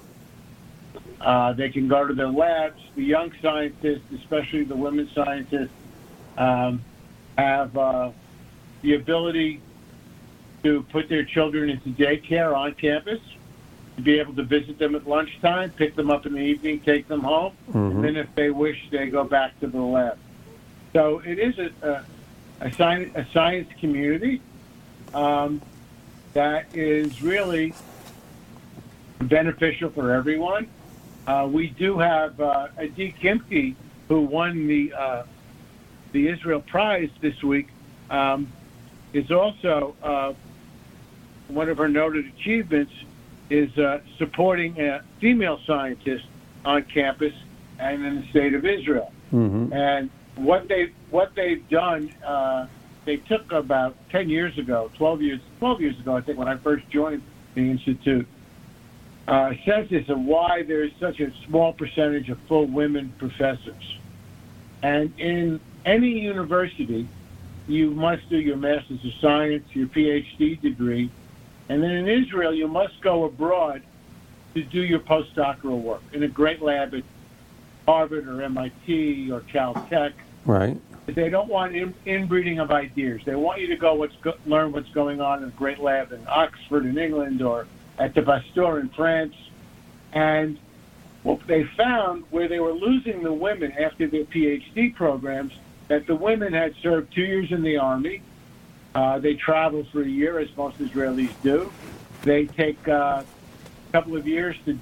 [1.21, 2.81] Uh, they can go to their labs.
[2.97, 5.69] The young scientists, especially the women scientists,
[6.39, 6.83] um,
[7.37, 8.11] have uh,
[8.83, 9.61] the ability
[10.63, 13.21] to put their children into daycare on campus,
[13.97, 17.07] to be able to visit them at lunchtime, pick them up in the evening, take
[17.09, 17.53] them home,
[17.97, 20.17] and then if they wish, they go back to the lab.
[20.95, 22.05] So it is a, a,
[22.67, 24.41] a, science, a science community.
[25.13, 25.61] Um,
[26.33, 27.75] that is really
[29.23, 30.69] beneficial for everyone.
[31.27, 33.77] Uh, we do have uh, Adi Kimchi,
[34.09, 35.25] who won the uh,
[36.13, 37.69] the Israel Prize this week,
[38.11, 38.51] um,
[39.13, 40.33] is also uh,
[41.49, 42.93] one of her noted achievements
[43.49, 46.25] is uh, supporting a female scientist
[46.65, 47.35] on campus
[47.79, 49.13] and in the state of Israel.
[49.33, 49.73] Mm-hmm.
[49.73, 52.67] And what they what they've done, uh,
[53.11, 56.57] they took about ten years ago, twelve years, twelve years ago, I think, when I
[56.57, 57.23] first joined
[57.55, 58.29] the institute,
[59.27, 63.99] uh, census of why there is such a small percentage of full women professors.
[64.85, 67.09] And in any university,
[67.67, 71.11] you must do your master's of science, your PhD degree,
[71.69, 73.83] and then in Israel, you must go abroad
[74.55, 77.03] to do your postdoctoral work in a great lab at
[77.89, 80.13] Harvard or MIT or Caltech.
[80.45, 80.81] Right.
[81.15, 83.21] They don't want in, inbreeding of ideas.
[83.25, 86.13] They want you to go what's go, learn what's going on in a great lab
[86.13, 87.67] in Oxford in England or
[87.99, 89.35] at the Pasteur in France.
[90.13, 90.59] And
[91.23, 95.53] what they found where they were losing the women after their PhD programs,
[95.89, 98.23] that the women had served two years in the army.
[98.95, 101.71] Uh, they travel for a year, as most Israelis do.
[102.23, 104.79] They take uh, a couple of years to,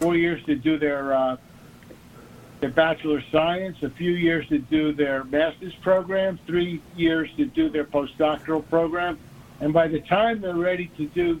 [0.00, 1.36] four years to do their uh,
[2.62, 7.44] their bachelor of science, a few years to do their master's program, three years to
[7.44, 9.18] do their postdoctoral program,
[9.60, 11.40] and by the time they're ready to do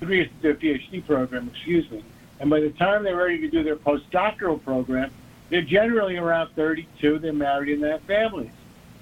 [0.00, 2.02] three years to their PhD program, excuse me,
[2.40, 5.10] and by the time they're ready to do their postdoctoral program,
[5.50, 7.18] they're generally around 32.
[7.18, 8.50] They're married and they have families,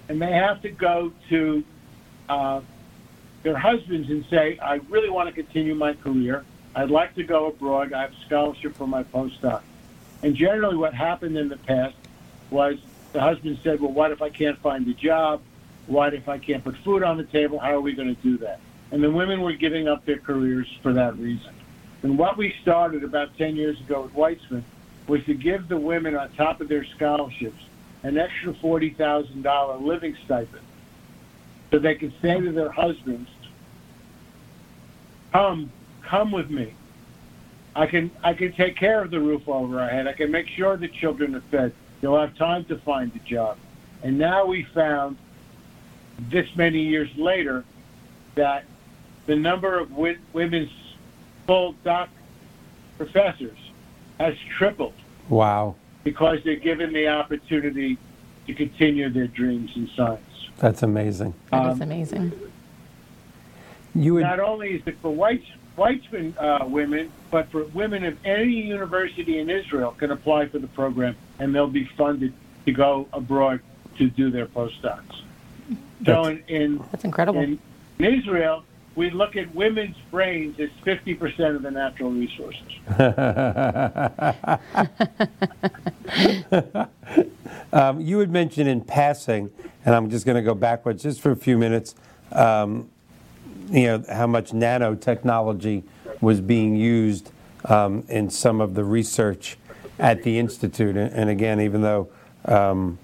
[0.08, 1.62] and they have to go to
[2.28, 2.60] uh,
[3.44, 6.44] their husbands and say, "I really want to continue my career.
[6.74, 7.92] I'd like to go abroad.
[7.92, 9.62] I have a scholarship for my postdoc."
[10.22, 11.94] And generally, what happened in the past
[12.50, 12.78] was
[13.12, 15.42] the husband said, Well, what if I can't find a job?
[15.86, 17.58] What if I can't put food on the table?
[17.58, 18.60] How are we going to do that?
[18.90, 21.52] And the women were giving up their careers for that reason.
[22.02, 24.62] And what we started about 10 years ago with Weizmann
[25.06, 27.62] was to give the women, on top of their scholarships,
[28.02, 30.62] an extra $40,000 living stipend
[31.70, 33.30] so they could say to their husbands,
[35.32, 35.70] Come,
[36.02, 36.72] come with me.
[37.76, 40.06] I can I can take care of the roof over our head.
[40.08, 41.72] I can make sure the children are fed.
[42.00, 43.58] They'll have time to find a job.
[44.02, 45.18] And now we found
[46.30, 47.64] this many years later
[48.34, 48.64] that
[49.26, 50.70] the number of wi- women's
[51.46, 52.08] full doc
[52.96, 53.58] professors
[54.18, 54.94] has tripled
[55.28, 55.74] Wow.
[56.02, 57.98] because they're given the opportunity
[58.46, 60.22] to continue their dreams in science.
[60.58, 61.34] That's amazing.
[61.50, 62.32] That is Um, amazing.
[63.94, 64.22] You would.
[64.22, 65.42] Not only is it for white
[65.76, 70.66] Weizmann uh, women, but for women of any university in Israel can apply for the
[70.68, 72.32] program, and they'll be funded
[72.64, 73.60] to go abroad
[73.98, 75.20] to do their postdocs.
[76.04, 77.40] So That's- in in, That's incredible.
[77.40, 77.58] in
[77.98, 78.62] in Israel,
[78.94, 82.62] we look at women's brains as 50% of the natural resources.
[87.72, 89.50] Um, you had mentioned in passing,
[89.84, 91.94] and I'm just going to go backwards just for a few minutes.
[92.32, 92.88] Um,
[93.68, 95.82] you know how much nanotechnology
[96.20, 97.30] was being used
[97.66, 99.56] um, in some of the research
[99.98, 102.08] at the institute, and, and again, even though
[102.44, 102.98] um,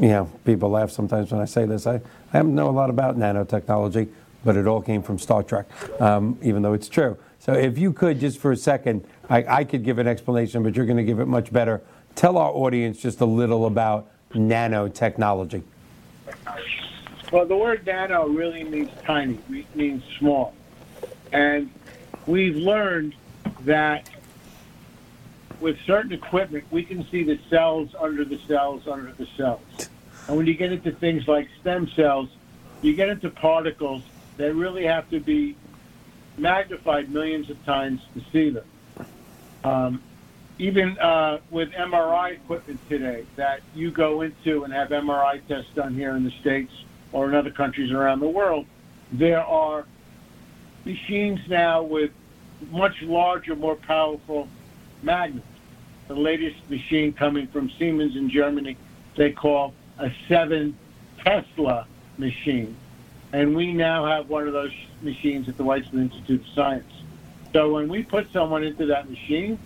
[0.00, 1.96] you know people laugh sometimes when I say this, I,
[2.32, 4.08] I don't know a lot about nanotechnology,
[4.44, 5.66] but it all came from Star Trek,
[6.00, 7.16] um, even though it's true.
[7.38, 10.74] So if you could just for a second, I, I could give an explanation, but
[10.74, 11.80] you're going to give it much better.
[12.16, 15.62] Tell our audience just a little about nanotechnology.
[17.32, 20.54] Well, the word nano really means tiny, it means small.
[21.32, 21.70] And
[22.26, 23.16] we've learned
[23.62, 24.08] that
[25.60, 29.60] with certain equipment, we can see the cells under the cells under the cells.
[30.28, 32.28] And when you get into things like stem cells,
[32.80, 34.02] you get into particles
[34.36, 35.56] that really have to be
[36.38, 38.66] magnified millions of times to see them.
[39.64, 40.02] Um,
[40.58, 45.94] even uh, with MRI equipment today that you go into and have MRI tests done
[45.94, 46.72] here in the States
[47.12, 48.66] or in other countries around the world,
[49.12, 49.84] there are
[50.84, 52.10] machines now with
[52.70, 54.48] much larger, more powerful
[55.02, 55.46] magnets.
[56.08, 58.76] The latest machine coming from Siemens in Germany,
[59.16, 60.76] they call a 7
[61.18, 61.86] Tesla
[62.18, 62.76] machine.
[63.32, 66.92] And we now have one of those machines at the Weizmann Institute of Science.
[67.52, 69.58] So when we put someone into that machine,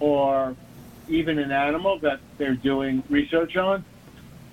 [0.00, 0.56] or
[1.08, 3.84] even an animal that they're doing research on,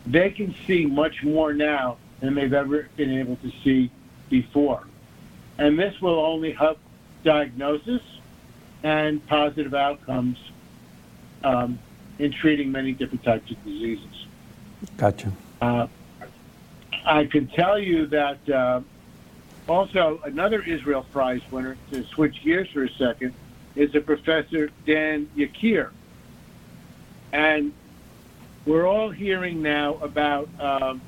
[0.05, 3.91] they can see much more now than they've ever been able to see
[4.29, 4.87] before.
[5.57, 6.79] And this will only help
[7.23, 8.01] diagnosis
[8.83, 10.37] and positive outcomes
[11.43, 11.77] um,
[12.19, 14.25] in treating many different types of diseases.
[14.97, 15.31] Gotcha.
[15.61, 15.87] Uh,
[17.05, 18.81] I can tell you that uh,
[19.67, 23.33] also, another Israel Prize winner, to switch gears for a second,
[23.75, 25.91] is a Professor Dan Yakir.
[27.31, 27.71] And
[28.65, 31.01] we're all hearing now about um,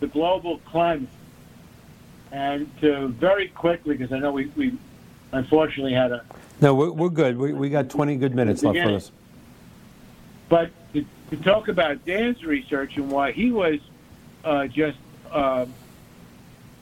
[0.00, 1.08] the global climate.
[2.32, 4.76] And to very quickly, because I know we, we
[5.32, 6.24] unfortunately had a
[6.60, 7.38] No, we're, we're good.
[7.38, 9.12] We, we got 20 good minutes left for this.
[10.48, 13.78] But to, to talk about Dan's research and why he was
[14.44, 14.98] uh, just
[15.30, 15.66] uh,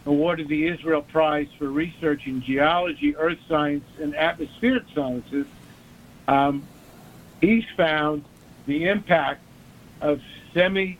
[0.07, 5.47] awarded the Israel Prize for research in geology, earth science, and atmospheric sciences,
[6.29, 6.62] um,
[7.41, 8.25] he's found
[8.67, 9.41] the impact
[10.01, 10.21] of
[10.53, 10.99] semi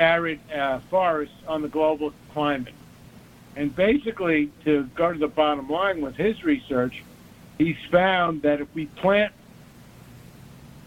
[0.00, 2.74] arid uh, forests on the global climate.
[3.54, 7.02] And basically, to go to the bottom line with his research,
[7.58, 9.32] he's found that if we plant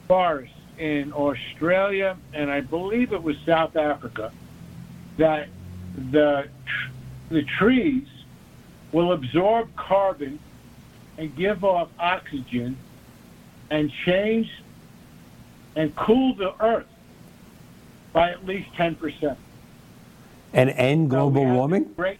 [0.07, 4.31] forests in Australia and I believe it was South Africa,
[5.17, 5.47] that
[6.11, 6.47] the
[7.29, 8.07] the trees
[8.91, 10.39] will absorb carbon
[11.17, 12.77] and give off oxygen
[13.69, 14.51] and change
[15.75, 16.87] and cool the earth
[18.13, 19.35] by at least 10%.
[20.53, 21.83] And end So global we warming?
[21.95, 22.19] Great,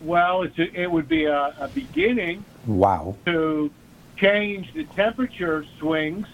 [0.00, 3.16] well, it's a, it would be a, a beginning Wow.
[3.26, 3.70] to
[4.16, 6.26] change the temperature swings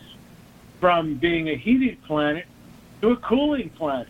[0.80, 2.46] from being a heated planet
[3.00, 4.08] to a cooling planet.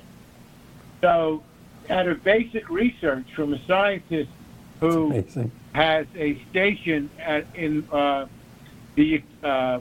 [1.01, 1.43] So,
[1.91, 4.31] out of basic research from a scientist
[4.81, 5.13] who
[5.75, 8.27] has a station at, in uh,
[8.95, 9.81] the uh,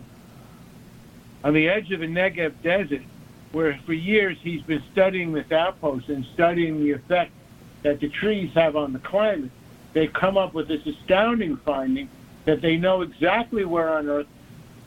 [1.43, 3.01] on the edge of the Negev desert,
[3.53, 7.31] where for years he's been studying this outpost and studying the effect
[7.83, 9.51] that the trees have on the climate.
[9.93, 12.09] They've come up with this astounding finding
[12.45, 14.27] that they know exactly where on Earth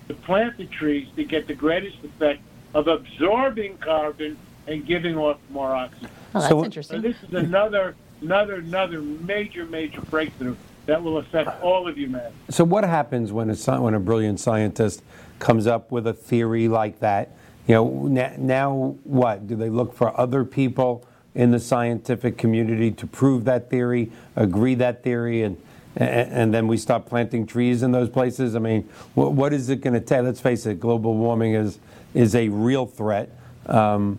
[0.08, 2.42] to plant the trees to get the greatest effect
[2.74, 4.36] of absorbing carbon
[4.66, 6.08] and giving off more oxygen.
[6.34, 7.02] Oh, that's So- So interesting.
[7.02, 10.56] this is another, another, another major, major breakthrough
[10.86, 12.34] that will affect all of humanity.
[12.50, 15.02] So what happens when a when a brilliant scientist
[15.38, 17.30] comes up with a theory like that?
[17.66, 19.46] You know, now, what?
[19.48, 24.74] Do they look for other people in the scientific community to prove that theory, agree
[24.76, 25.56] that theory, and
[25.98, 28.54] and, then we stop planting trees in those places?
[28.54, 30.22] I mean, what, what is it going to take?
[30.22, 31.78] Let's face it, global warming is
[32.14, 33.30] is a real threat.
[33.66, 34.18] Um,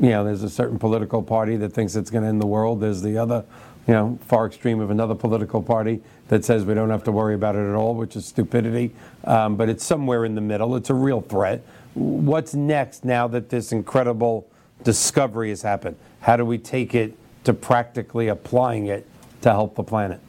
[0.00, 2.80] you know, there's a certain political party that thinks it's going to end the world.
[2.80, 3.44] There's the other,
[3.86, 7.34] you know, far extreme of another political party that says we don't have to worry
[7.34, 8.94] about it at all, which is stupidity.
[9.24, 10.76] Um, but it's somewhere in the middle.
[10.76, 11.64] It's a real threat.
[11.98, 14.46] What's next now that this incredible
[14.84, 15.96] discovery has happened?
[16.20, 19.04] How do we take it to practically applying it
[19.40, 20.20] to help the planet?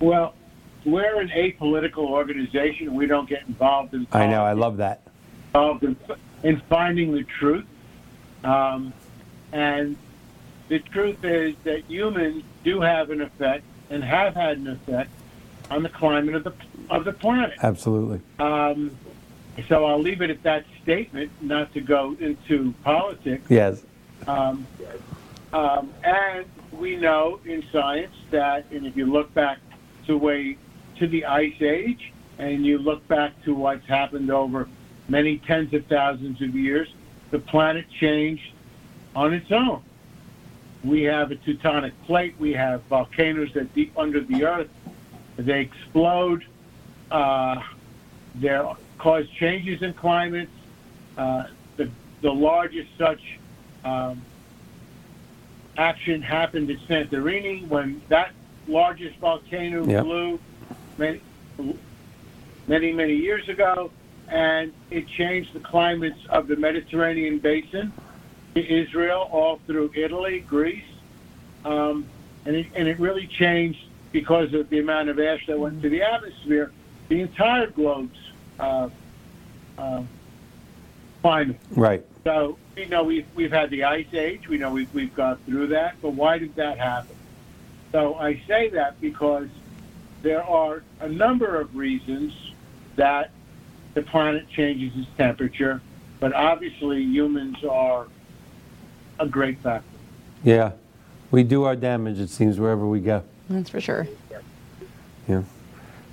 [0.00, 0.34] Well,
[0.84, 2.92] we're an apolitical organization.
[2.94, 4.08] We don't get involved in.
[4.10, 5.02] I know, I love that.
[5.54, 5.96] Involved in,
[6.42, 7.66] in finding the truth,
[8.42, 8.92] um,
[9.52, 9.96] and
[10.68, 15.10] the truth is that humans do have an effect and have had an effect
[15.70, 16.52] on the climate of the
[16.90, 17.56] of the planet.
[17.62, 18.20] Absolutely.
[18.40, 18.96] Um,
[19.68, 23.46] so I'll leave it at that statement, not to go into politics.
[23.48, 23.82] Yes.
[24.26, 24.66] Um,
[25.52, 29.58] um, and we know in science that, and if you look back
[30.06, 30.56] to way
[30.98, 34.68] to the ice age, and you look back to what's happened over
[35.08, 36.92] many tens of thousands of years,
[37.30, 38.52] the planet changed
[39.14, 39.82] on its own.
[40.82, 42.34] We have a tectonic plate.
[42.38, 44.68] We have volcanoes that deep under the earth.
[45.36, 46.44] They explode.
[47.10, 47.62] Uh,
[48.34, 48.48] they
[49.04, 50.50] cause changes in climates.
[51.18, 51.44] Uh,
[51.76, 51.90] the
[52.22, 53.20] the largest such
[53.84, 54.22] um,
[55.76, 58.32] action happened at Santorini when that
[58.66, 60.04] largest volcano Yep.
[60.04, 60.40] blew
[60.96, 61.20] many,
[62.66, 63.90] many, many years ago,
[64.28, 67.92] and it changed the climates of the Mediterranean basin,
[68.54, 70.92] Israel, all through Italy, Greece,
[71.66, 72.06] um,
[72.46, 75.90] and, it, and it really changed because of the amount of ash that went into
[75.90, 76.72] the atmosphere,
[77.08, 78.23] the entire globe's
[78.58, 78.88] uh,
[79.78, 80.02] uh,
[81.22, 81.58] climate.
[81.70, 82.04] Right.
[82.24, 84.48] So we know we've we've had the ice age.
[84.48, 85.96] We know we've we've gone through that.
[86.00, 87.16] But why did that happen?
[87.92, 89.48] So I say that because
[90.22, 92.32] there are a number of reasons
[92.96, 93.30] that
[93.94, 95.80] the planet changes its temperature,
[96.18, 98.08] but obviously humans are
[99.20, 99.86] a great factor.
[100.42, 100.72] Yeah.
[101.30, 103.22] We do our damage, it seems, wherever we go.
[103.48, 104.06] That's for sure.
[105.28, 105.42] Yeah.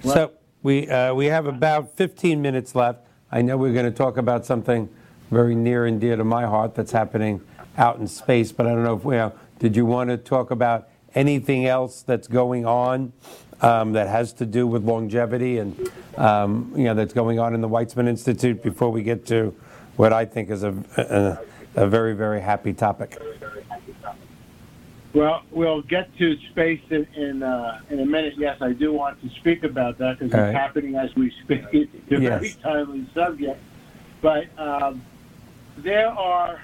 [0.04, 0.32] So
[0.64, 3.00] we uh, we have about 15 minutes left.
[3.32, 4.90] I know we're going to talk about something
[5.30, 7.42] very near and dear to my heart that's happening
[7.78, 9.18] out in space, but I don't know if we.
[9.18, 13.14] Uh, did you want to talk about anything else that's going on
[13.62, 17.62] um, that has to do with longevity and um, you know that's going on in
[17.62, 19.56] the Weizmann Institute before we get to
[19.98, 20.74] what I think is a,
[21.76, 23.20] a, a very very happy topic?
[25.14, 28.36] Well, we'll get to space in in, uh, in a minute.
[28.38, 30.56] Yes, I do want to speak about that because it's right.
[30.56, 31.66] happening as we speak.
[31.74, 33.60] It's a very timely subject.
[34.22, 35.02] But um,
[35.78, 36.62] there are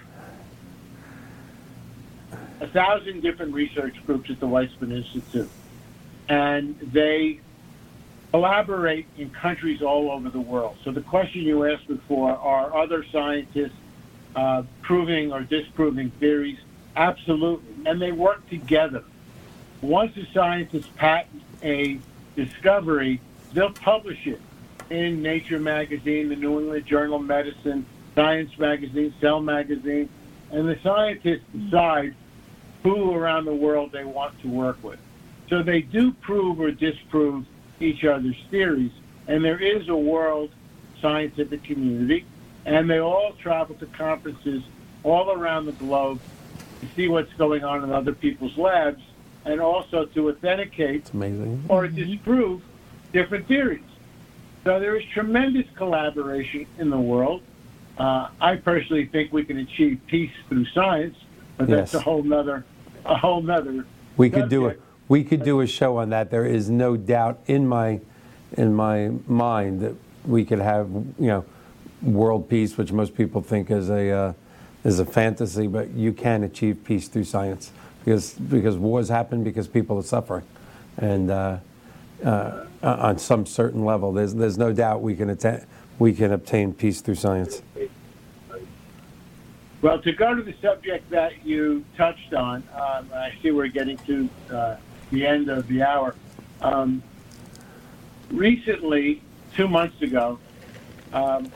[2.62, 5.50] a thousand different research groups at the Weizmann Institute,
[6.30, 7.42] and they
[8.32, 10.78] collaborate in countries all over the world.
[10.84, 13.76] So the question you asked before are other scientists
[14.36, 16.60] uh, proving or disproving theories?
[16.98, 17.76] Absolutely.
[17.86, 19.04] And they work together.
[19.82, 22.00] Once a scientist patents a
[22.36, 23.22] discovery,
[23.54, 24.42] they'll publish it
[24.90, 27.86] in Nature magazine, the New England Journal of Medicine,
[28.16, 30.10] Science magazine, Cell magazine,
[30.52, 32.16] and the scientists decide
[32.82, 35.00] who around the world they want to work with.
[35.50, 37.46] So they do prove or disprove
[37.80, 38.92] each other's theories,
[39.28, 40.50] and there is a world
[41.00, 42.26] scientific community,
[42.66, 44.64] and they all travel to conferences
[45.04, 46.20] all around the globe
[46.80, 49.02] to see what's going on in other people's labs,
[49.46, 51.10] and also to authenticate
[51.70, 52.62] or disprove
[53.14, 53.82] different theories.
[54.64, 57.42] So there is tremendous collaboration in the world.
[57.98, 61.16] Uh, I personally think we can achieve peace through science,
[61.58, 62.02] but that's Yes.
[62.02, 62.66] a whole nother,
[63.06, 63.86] a whole nother.
[64.18, 64.76] We could do a
[65.08, 66.30] we could do a show on that.
[66.32, 68.02] There is no doubt in my
[68.58, 71.46] in my mind that we could have you know
[72.02, 74.34] world peace, which most people think is a uh,
[74.84, 77.72] is a fantasy, but you can achieve peace through science
[78.04, 80.44] because because wars happen because people are suffering,
[80.98, 81.58] and uh,
[82.24, 85.66] uh, on some certain level, there's there's no doubt we can atta-
[86.00, 87.62] we can obtain peace through science.
[89.82, 93.98] Well, to go to the subject that you touched on, um, I see we're getting
[93.98, 94.76] to uh,
[95.12, 96.16] the end of the hour.
[96.62, 97.04] Um,
[98.32, 99.22] recently,
[99.56, 100.40] two months ago,
[101.14, 101.52] um,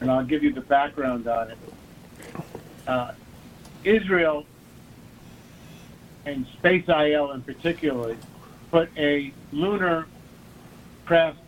[0.00, 1.58] and I'll give you the background on it.
[2.86, 3.12] Uh,
[3.84, 4.46] Israel
[6.26, 8.16] and SpaceIL in particular
[8.70, 10.06] put a lunar
[11.04, 11.38] craft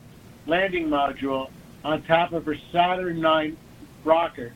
[0.47, 1.51] landing module
[1.85, 3.57] on top of her Saturn IX
[4.05, 4.53] rocket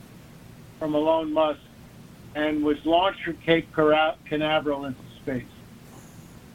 [0.79, 1.61] from Elon Musk
[2.35, 5.45] and was launched from Cape Canaveral into space.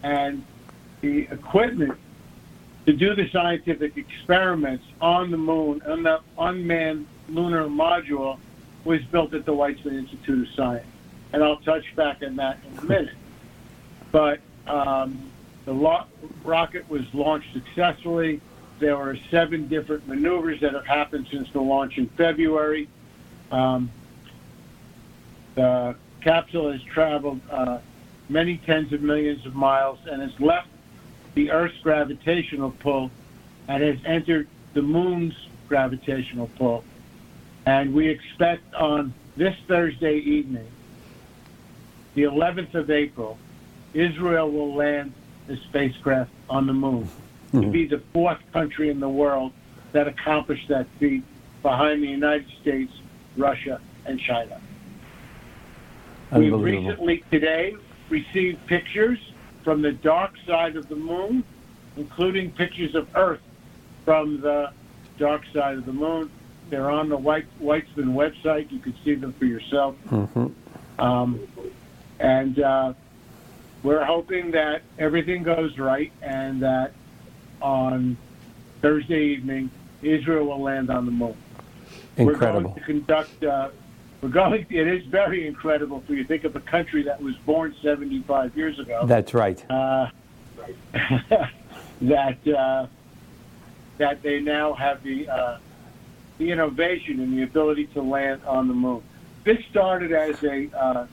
[0.04, 0.44] And
[1.02, 1.98] the equipment
[2.86, 8.38] to do the scientific experiments on the moon, on the unmanned lunar module,
[8.86, 10.88] was built at the Weizmann Institute of Science.
[11.34, 13.16] And I'll touch back on that in a minute.
[14.12, 15.32] But um,
[15.66, 16.06] the lo-
[16.44, 18.40] rocket was launched successfully.
[18.80, 22.88] There were seven different maneuvers that have happened since the launch in February.
[23.52, 23.92] Um,
[25.56, 27.80] the capsule has traveled uh,
[28.30, 30.68] many tens of millions of miles and has left
[31.34, 33.12] the Earth's gravitational pull
[33.68, 35.34] and has entered the moon's
[35.68, 36.84] gravitational pull.
[37.66, 40.68] And we expect on this Thursday evening,
[42.14, 43.38] the 11th of April,
[43.94, 45.14] Israel will land
[45.48, 47.10] the spacecraft on the moon
[47.52, 47.72] to mm-hmm.
[47.72, 49.52] be the fourth country in the world
[49.92, 51.24] that accomplished that feat
[51.62, 52.92] behind the United States,
[53.38, 54.60] Russia, and China.
[56.32, 57.76] We've recently today
[58.10, 59.20] received pictures
[59.64, 61.44] from the dark side of the moon,
[61.98, 63.42] including pictures of Earth
[64.04, 64.72] from the
[65.18, 66.30] dark side of the moon.
[66.70, 68.72] They're on the White, Weizmann website.
[68.72, 69.96] You can see them for yourself.
[70.10, 70.52] Mhm.
[70.98, 71.40] Um,
[72.20, 72.94] and uh,
[73.84, 76.94] we're hoping that everything goes right and that
[77.62, 78.18] on
[78.82, 79.70] Thursday evening,
[80.02, 81.36] Israel will land on the moon.
[82.18, 82.70] We're Incredible.
[82.72, 83.44] going to conduct.
[83.44, 83.70] Uh,
[84.22, 84.66] we're going.
[84.72, 88.58] It is very incredible for you to think of a country that was born 75
[88.58, 89.06] years ago.
[89.06, 89.64] That's right.
[89.70, 90.10] Uh,
[92.02, 92.88] that uh,
[93.98, 95.58] that they now have the uh,
[96.38, 99.02] the innovation and the ability to land on the moon.
[99.44, 101.08] This started as a uh,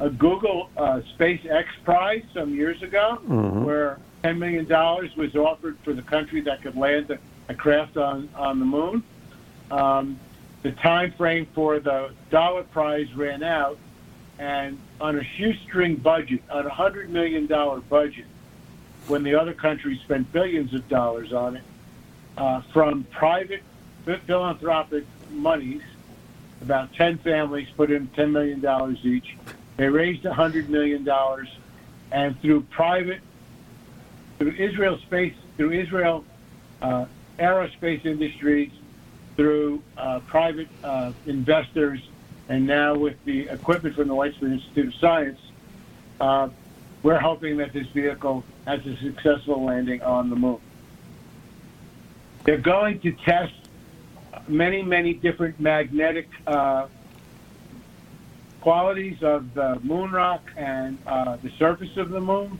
[0.00, 3.64] a Google uh, SpaceX prize some years ago, Mhm.
[3.64, 7.96] where 10 million dollars was offered for the country that could land a, a craft
[7.96, 9.02] on on the moon.
[9.70, 10.18] Um,
[10.62, 13.78] the time frame for the dollar prize ran out,
[14.38, 18.26] and on a shoestring budget, on a hundred million dollar budget,
[19.08, 21.62] when the other countries spent billions of dollars on it,
[22.36, 23.62] uh, from private
[24.16, 25.82] philanthropic monies,
[26.62, 29.36] about ten families put in ten million dollars each.
[29.76, 31.48] They raised hundred million dollars,
[32.10, 33.20] and through private,
[34.38, 36.24] through Israel space, through Israel
[36.82, 37.06] uh,
[37.38, 38.72] aerospace industries,
[39.36, 42.00] through uh, private uh, investors,
[42.48, 45.40] and now with the equipment from the Weizmann Institute of Science,
[46.20, 46.48] uh,
[47.02, 50.58] we're hoping that this vehicle has a successful landing on the moon.
[52.44, 53.54] They're going to test
[54.46, 56.86] many, many different magnetic uh,
[58.60, 62.58] qualities of the moon rock and uh, the surface of the moon.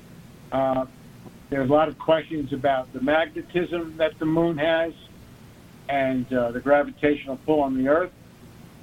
[0.52, 0.86] Uh,
[1.50, 4.92] there's a lot of questions about the magnetism that the moon has
[5.88, 8.12] and uh, the gravitational pull on the Earth.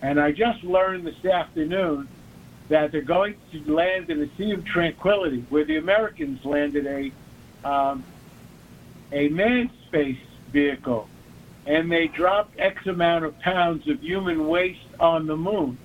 [0.02, 2.08] And I just learned this afternoon
[2.70, 7.12] that they're going to land in the Sea of Tranquility, where the Americans landed a
[7.68, 8.04] um,
[9.12, 10.20] a manned space
[10.52, 11.08] vehicle,
[11.66, 15.78] and they dropped X amount of pounds of human waste on the moon,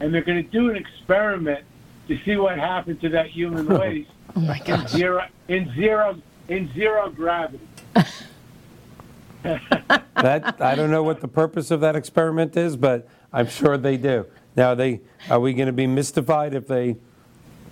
[0.00, 1.64] and they're going to do an experiment
[2.08, 4.88] to see what happened to that human waste Oh my gosh.
[4.90, 7.66] zero in zero in zero gravity.
[9.42, 13.98] That, I don't know what the purpose of that experiment is, but I'm sure they
[13.98, 14.24] do.
[14.56, 16.96] Now, are they, are we going to be mystified if they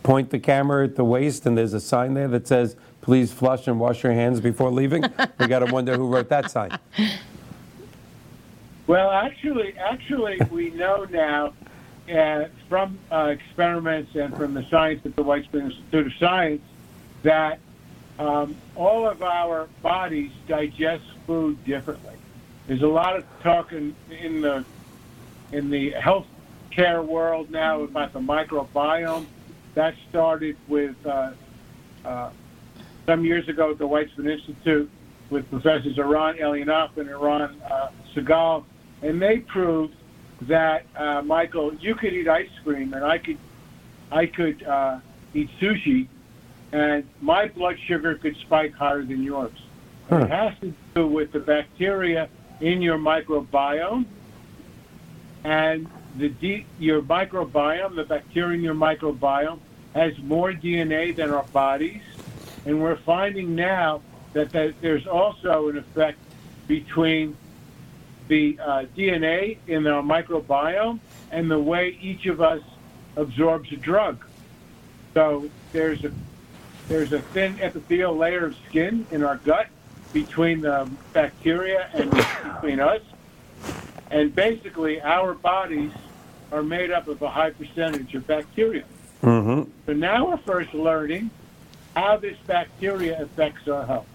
[0.02, 3.68] point the camera at the waste and there's a sign there that says, please flush
[3.68, 5.02] and wash your hands before leaving?
[5.38, 6.78] We got to wonder who wrote that sign.
[8.86, 11.52] Well, actually, actually, we know now
[12.12, 16.62] uh, from uh, experiments and from the science at the Weizmann Institute of Science
[17.22, 17.60] that
[18.18, 22.14] um, all of our bodies digest food differently.
[22.66, 24.64] There's a lot of talk in, in the
[25.52, 26.26] in the health
[26.70, 29.26] care world now about the microbiome.
[29.74, 31.32] That started with uh,
[32.04, 32.30] uh,
[33.06, 34.90] some years ago at the Weizmann Institute
[35.30, 38.64] with Professors Eran Elinav and Eran uh, Segal,
[39.02, 39.94] and they proved
[40.42, 43.38] that uh, Michael, you could eat ice cream, and I could,
[44.10, 44.98] I could uh,
[45.34, 46.08] eat sushi,
[46.72, 49.52] and my blood sugar could spike higher than yours.
[50.10, 52.28] And It has to do with the bacteria
[52.60, 54.06] in your microbiome,
[55.44, 59.58] and the D, your microbiome, the bacteria in your microbiome,
[59.94, 62.02] has more DNA than our bodies,
[62.64, 64.00] and we're finding now
[64.32, 66.18] that, that there's also an effect
[66.66, 67.36] between
[68.28, 71.00] the uh, DNA in our microbiome
[71.30, 72.62] and the way each of us
[73.16, 74.24] absorbs a drug.
[75.14, 76.12] So there's a
[76.88, 79.68] there's a thin epithelial layer of skin in our gut
[80.12, 83.00] between the bacteria and between us,
[84.10, 85.92] and basically our bodies
[86.50, 88.84] are made up of a high percentage of bacteria.
[89.22, 89.70] Mm-hmm.
[89.86, 91.30] So now we're first learning
[91.94, 94.06] how this bacteria affects our health.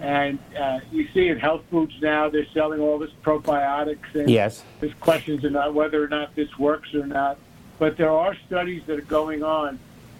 [0.00, 4.62] And uh, you see in health foods now, they're selling all this probiotics, and Yes.
[4.80, 7.38] there's questions about whether or not this works or not.
[7.78, 9.78] But there are studies that are going on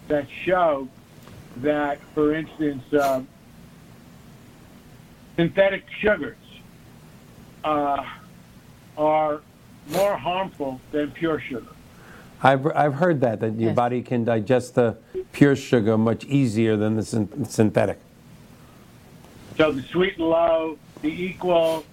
[0.08, 0.88] that show
[1.58, 3.26] that, for instance, um,
[5.36, 6.36] synthetic sugars
[7.64, 8.04] uh,
[8.96, 9.40] are
[9.88, 11.66] more harmful than pure sugar.
[12.42, 13.76] I've, I've heard that, that your Yes.
[13.76, 14.96] body can digest the
[15.32, 17.98] pure sugar much easier than the syn- synthetic.
[19.56, 21.84] So the sweet and low, the equal,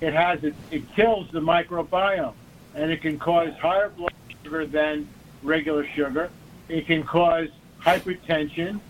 [0.00, 2.34] it has it, it kills the microbiome,
[2.74, 4.12] and it can cause higher blood
[4.42, 5.08] sugar than
[5.42, 6.30] regular sugar.
[6.68, 7.48] It can cause
[7.80, 8.80] hypertension,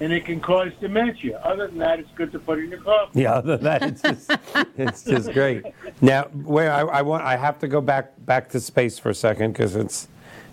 [0.00, 1.38] and it can cause dementia.
[1.38, 3.22] Other than that, it's good to put in your coffee.
[3.22, 4.30] Yeah, other than that, it's just,
[4.76, 5.64] it's just great.
[6.02, 9.14] Now, where I, I want, I have to go back back to space for a
[9.14, 10.08] second because it's,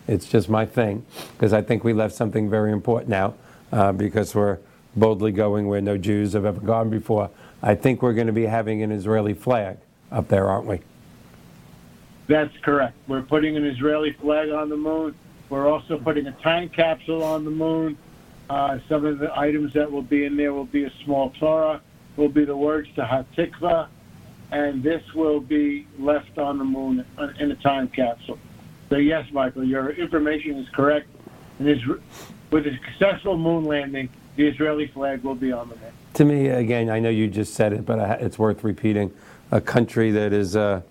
[0.08, 1.06] it's just my thing.
[1.34, 3.38] Because I think we left something very important out
[3.72, 4.60] uh, because we're
[4.96, 7.30] boldly going where no Jews have ever gone before.
[7.64, 9.78] I think we're going to be having an Israeli flag
[10.12, 10.82] up there, aren't we?
[12.28, 12.96] That's correct.
[13.08, 15.16] We're putting an Israeli flag on the moon.
[15.50, 17.98] We're also putting a time capsule on the moon.
[18.50, 21.82] Uh, some of the items that will be in there will be a small Torah,
[22.16, 23.88] will be the words to Hatikva,
[24.52, 27.06] and this will be left on the moon
[27.40, 28.40] in a time capsule.
[28.90, 31.08] So yes, Michael, your information is correct.
[31.60, 31.82] And is,
[32.50, 35.92] with a successful moon landing, the Israeli flag will be on the moon.
[36.16, 39.14] To me, again, I know you just said it, but it's worth repeating.
[39.52, 40.82] A country that is uh,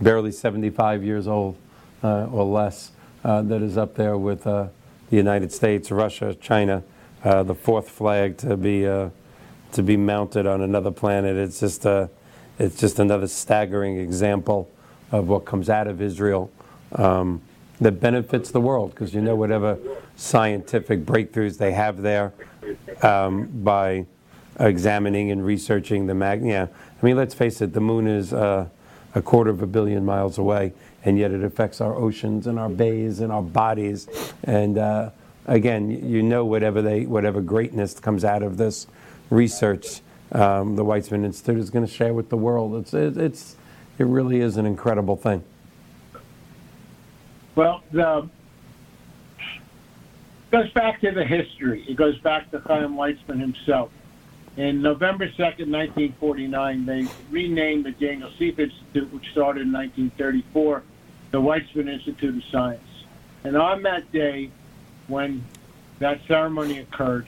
[0.00, 1.56] barely 75 years old
[2.02, 2.92] uh, or less,
[3.24, 4.68] uh, that is up there with uh,
[5.10, 6.82] the United States, Russia, China,
[7.24, 9.10] uh, the fourth flag to be uh,
[9.72, 11.36] to be mounted on another planet.
[11.36, 12.08] It's just uh,
[12.58, 14.70] it's just another staggering example
[15.10, 16.50] of what comes out of Israel
[16.92, 17.40] um,
[17.80, 19.78] that benefits the world because you know whatever
[20.16, 22.32] scientific breakthroughs they have there
[23.02, 24.04] um, by
[24.58, 26.44] examining and researching the mag.
[26.44, 26.66] Yeah,
[27.00, 28.68] I mean, let's face it, the moon is uh,
[29.14, 30.72] a quarter of a billion miles away,
[31.04, 34.08] and yet it affects our oceans and our bays and our bodies.
[34.44, 35.10] And uh,
[35.46, 38.86] again, you know, whatever they, whatever greatness comes out of this
[39.30, 40.00] research,
[40.32, 42.74] um, the Weizmann Institute is going to share with the world.
[42.74, 43.56] It's, it, it's,
[43.98, 45.44] it really is an incredible thing.
[47.58, 48.28] Well, the
[50.52, 51.84] goes back to the history.
[51.88, 53.90] It goes back to Chaim Weizmann himself.
[54.56, 60.84] In November 2nd, 1949, they renamed the Daniel Sieff Institute, which started in 1934,
[61.32, 62.88] the Weizmann Institute of Science.
[63.42, 64.52] And on that day,
[65.08, 65.44] when
[65.98, 67.26] that ceremony occurred,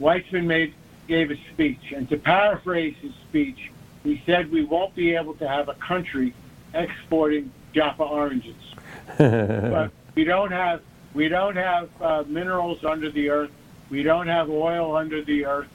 [0.00, 0.72] Weizmann made
[1.06, 3.70] gave a speech, and to paraphrase his speech,
[4.04, 6.32] he said, "We won't be able to have a country
[6.72, 8.54] exporting Jaffa oranges,
[9.18, 10.80] but we don't have
[11.12, 13.50] we don't have uh, minerals under the earth,
[13.90, 15.68] we don't have oil under the earth,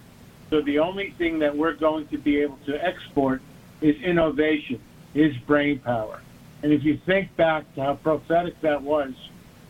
[0.50, 3.42] so the only thing that we're going to be able to export
[3.82, 4.82] is innovation,
[5.14, 6.22] is brain power."
[6.62, 9.14] And if you think back to how prophetic that was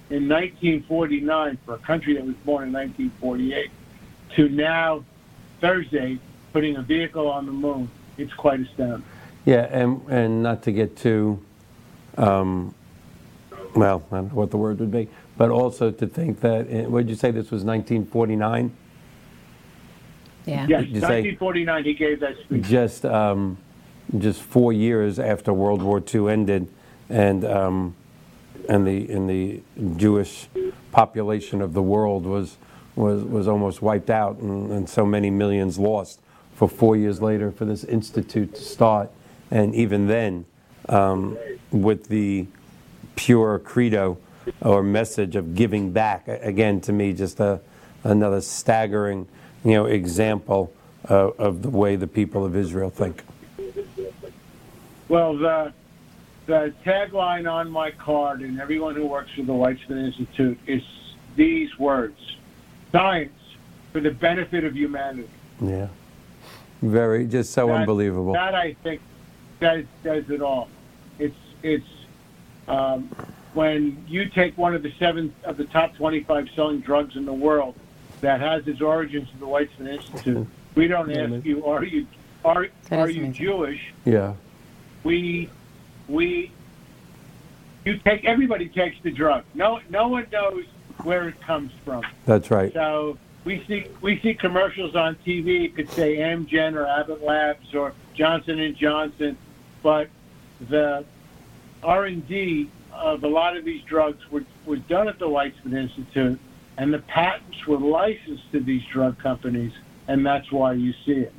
[0.10, 3.70] in 1949 for a country that was born in 1948
[4.36, 5.04] to now
[5.62, 6.20] Thursday
[6.52, 9.04] putting a vehicle on the moon, it's quite astounding.
[9.46, 11.44] Yeah, and, and not to get too,
[12.20, 12.74] um,
[13.76, 15.07] well, I don't know what the word would be,
[15.38, 18.76] but also to think that, what did you say, this was 1949?
[20.45, 20.65] Yeah.
[20.67, 22.63] Yes, Did you say- 1949 he gave that speech.
[22.63, 23.57] Just, um,
[24.17, 26.67] just four years after World War II ended,
[27.09, 27.95] and um,
[28.67, 29.61] and the and the
[29.97, 30.47] Jewish
[30.91, 32.57] population of the world was
[32.95, 36.22] was was almost wiped out, and, and so many millions lost.
[36.55, 39.11] For four years later, for this institute to start,
[39.51, 40.45] and even then,
[40.90, 41.38] um,
[41.72, 42.48] with the
[43.16, 44.18] pure credo
[44.62, 46.28] or message of giving back.
[46.28, 47.62] Again, to me, just a,
[48.04, 49.28] another staggering,
[49.64, 50.74] you know, example
[51.10, 53.24] uh, of the way the people of Israel think.
[55.08, 55.74] Well, the
[56.46, 60.84] the tagline on my card and everyone who works for the Weizmann Institute is
[61.36, 62.38] these words:
[62.92, 63.32] "Science
[63.92, 65.30] for the benefit of humanity."
[65.62, 65.88] Yeah.
[66.82, 68.34] Very, just so That- unbelievable.
[68.34, 69.02] That I think
[69.60, 70.70] says says it all.
[71.64, 71.88] It's it's
[72.68, 73.10] um,
[73.53, 77.34] when you take one of the seven of the top 25 selling drugs in the
[77.34, 77.76] world
[78.22, 80.47] that has its origins in the Weizmann Institute.
[80.76, 82.05] We don't ask you, are you
[82.45, 83.28] are are you.
[83.30, 83.91] Jewish?
[84.05, 84.36] Yeah.
[85.03, 85.49] we
[86.07, 86.51] we
[87.84, 89.43] you take everybody takes the drug.
[89.55, 90.66] No no one knows
[91.03, 92.03] where it comes from.
[92.26, 92.72] That's right.
[92.72, 95.66] So we see we see commercials on TV.
[95.66, 99.38] It could say Amgen or Abbott Labs or Johnson and Johnson,
[99.82, 100.07] but
[100.70, 101.03] the
[101.84, 105.78] R and D of a lot of these drugs were was done at the Weizmann
[105.78, 106.40] Institute,
[106.78, 109.74] and the patents were licensed to these drug companies,
[110.08, 111.34] and that's why you see it.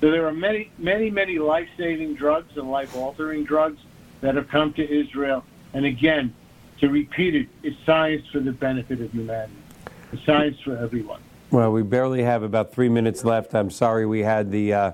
[0.00, 3.80] So there are many, many, many life-saving drugs and life-altering drugs
[4.20, 5.42] that have come to Israel.
[5.72, 6.34] And again,
[6.80, 9.54] to repeat it, it's science for the benefit of humanity.
[10.12, 11.22] It's science for everyone.
[11.50, 13.54] Well, we barely have about three minutes left.
[13.54, 14.92] I'm sorry we had the uh,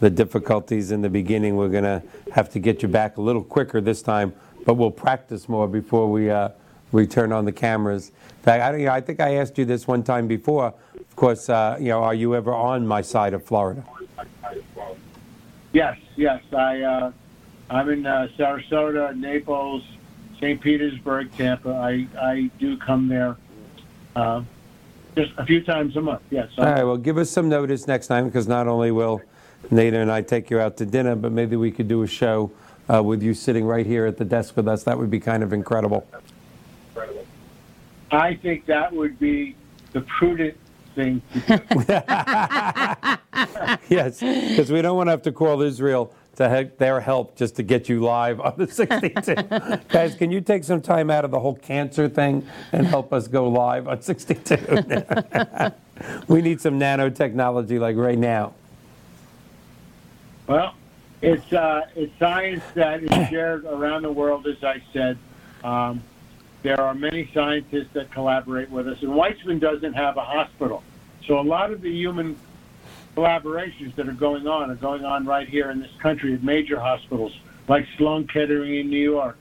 [0.00, 1.56] the difficulties in the beginning.
[1.56, 4.32] We're going to have to get you back a little quicker this time,
[4.64, 6.50] but we'll practice more before we uh,
[6.92, 8.08] we turn on the cameras.
[8.38, 10.72] In fact, I, don't- you know, I think I asked you this one time before.
[10.98, 13.84] Of course, uh, you know, are you ever on my side of Florida?
[15.72, 16.42] Yes, yes.
[16.56, 17.12] I uh,
[17.68, 19.82] I'm in uh, Sarasota, Naples,
[20.36, 20.60] St.
[20.60, 21.70] Petersburg, Tampa.
[21.70, 23.36] I I do come there
[24.16, 24.42] uh,
[25.14, 26.22] just a few times a month.
[26.30, 26.48] Yes.
[26.56, 26.84] All right.
[26.84, 29.20] Well, give us some notice next time because not only will
[29.70, 32.50] Nada and I take you out to dinner, but maybe we could do a show
[32.92, 34.82] uh, with you sitting right here at the desk with us.
[34.84, 36.06] That would be kind of incredible.
[38.10, 39.54] I think that would be
[39.92, 40.56] the prudent
[40.94, 43.14] thing to do.
[43.88, 47.56] Yes, because we don't want to have to call Israel to he- their help just
[47.56, 49.34] to get you live on the 62.
[49.88, 53.28] Guys, can you take some time out of the whole cancer thing and help us
[53.28, 54.56] go live on 62?
[56.28, 58.52] we need some nanotechnology like right now.
[60.48, 60.74] Well,
[61.20, 65.18] it's uh, it's science that is shared around the world, as I said.
[65.62, 66.02] Um,
[66.62, 70.82] there are many scientists that collaborate with us, and Weizmann doesn't have a hospital,
[71.26, 72.36] so a lot of the human
[73.14, 76.80] collaborations that are going on are going on right here in this country at major
[76.80, 77.38] hospitals
[77.68, 79.36] like Sloan Kettering in New York,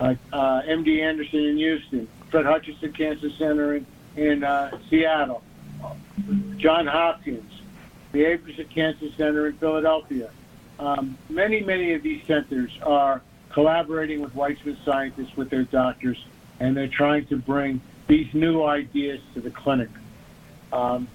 [0.00, 3.86] like uh, MD Anderson in Houston, Fred Hutchinson Cancer Center in,
[4.16, 5.42] in uh, Seattle,
[6.56, 7.52] John Hopkins,
[8.12, 10.30] the Abrams Cancer Center in Philadelphia.
[10.78, 16.24] Um, many, many of these centers are collaborating with Weizmann scientists, with their doctors,
[16.60, 19.88] and they're trying to bring these new ideas to the clinic.
[20.72, 21.08] Um,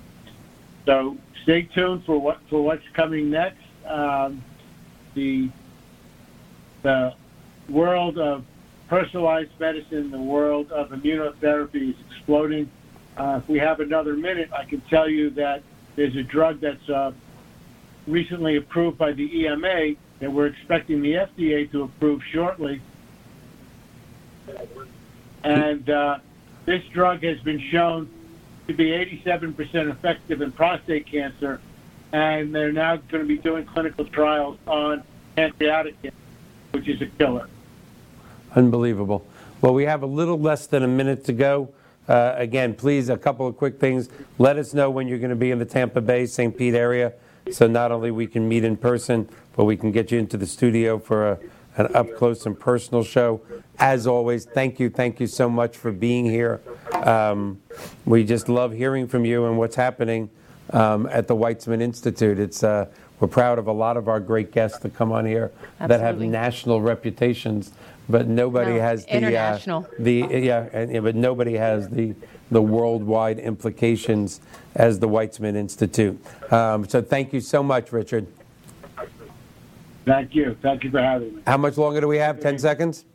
[0.85, 3.63] so stay tuned for what for what's coming next.
[3.87, 4.43] Um,
[5.13, 5.49] the
[6.81, 7.13] the
[7.69, 8.43] world of
[8.89, 12.69] personalized medicine, the world of immunotherapy is exploding.
[13.15, 15.63] Uh, if we have another minute, I can tell you that
[15.95, 17.11] there's a drug that's uh,
[18.07, 22.81] recently approved by the EMA that we're expecting the FDA to approve shortly.
[25.43, 26.19] And uh,
[26.65, 28.09] this drug has been shown
[28.67, 31.59] to be 87% effective in prostate cancer,
[32.11, 35.03] and they're now going to be doing clinical trials on
[35.35, 36.17] pancreatic cancer,
[36.71, 37.47] which is a killer.
[38.55, 39.25] Unbelievable.
[39.61, 41.73] Well, we have a little less than a minute to go.
[42.07, 44.09] Uh, Again, please, a couple of quick things.
[44.37, 46.55] Let us know when you're going to be in the Tampa Bay, St.
[46.55, 47.13] Pete area,
[47.51, 50.45] so not only we can meet in person, but we can get you into the
[50.47, 51.39] studio for a-
[51.77, 53.41] an up-close and personal show.
[53.79, 56.61] As always, thank you, thank you so much for being here.
[56.93, 57.59] Um,
[58.05, 60.29] We just love hearing from you and what's happening
[60.71, 62.39] um, at the Weizmann Institute.
[62.39, 62.85] It's, uh,
[63.19, 66.19] we're proud of a lot of our great guests that come on here that have
[66.19, 67.71] national reputations,
[68.07, 69.87] but nobody No, has the uh, international.
[69.99, 72.13] the yeah, and, yeah, but nobody has the
[72.51, 74.41] the worldwide implications
[74.75, 76.23] as the Weizmann Institute.
[76.51, 78.27] Um, so thank you so much, Richard.
[80.05, 80.57] Thank you.
[80.61, 81.41] Thank you for having me.
[81.47, 82.39] How much longer do we have?
[82.39, 83.05] 10 seconds?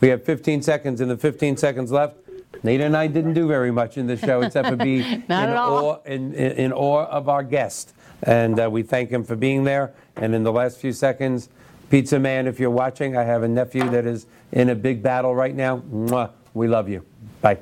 [0.00, 1.00] We have 15 seconds.
[1.00, 2.16] In the 15 seconds left,
[2.62, 5.30] Nita and I didn't do very much in the show except for be in.
[5.30, 7.94] Awe, in, in, in awe of our guest.
[8.22, 9.92] And uh, we thank him for being there.
[10.16, 11.48] And in the last few seconds,
[11.90, 15.34] Pizza Man, if you're watching, I have a nephew that is in a big battle
[15.34, 15.78] right now.
[15.78, 17.04] Mwah, we love you.
[17.40, 17.58] Bye.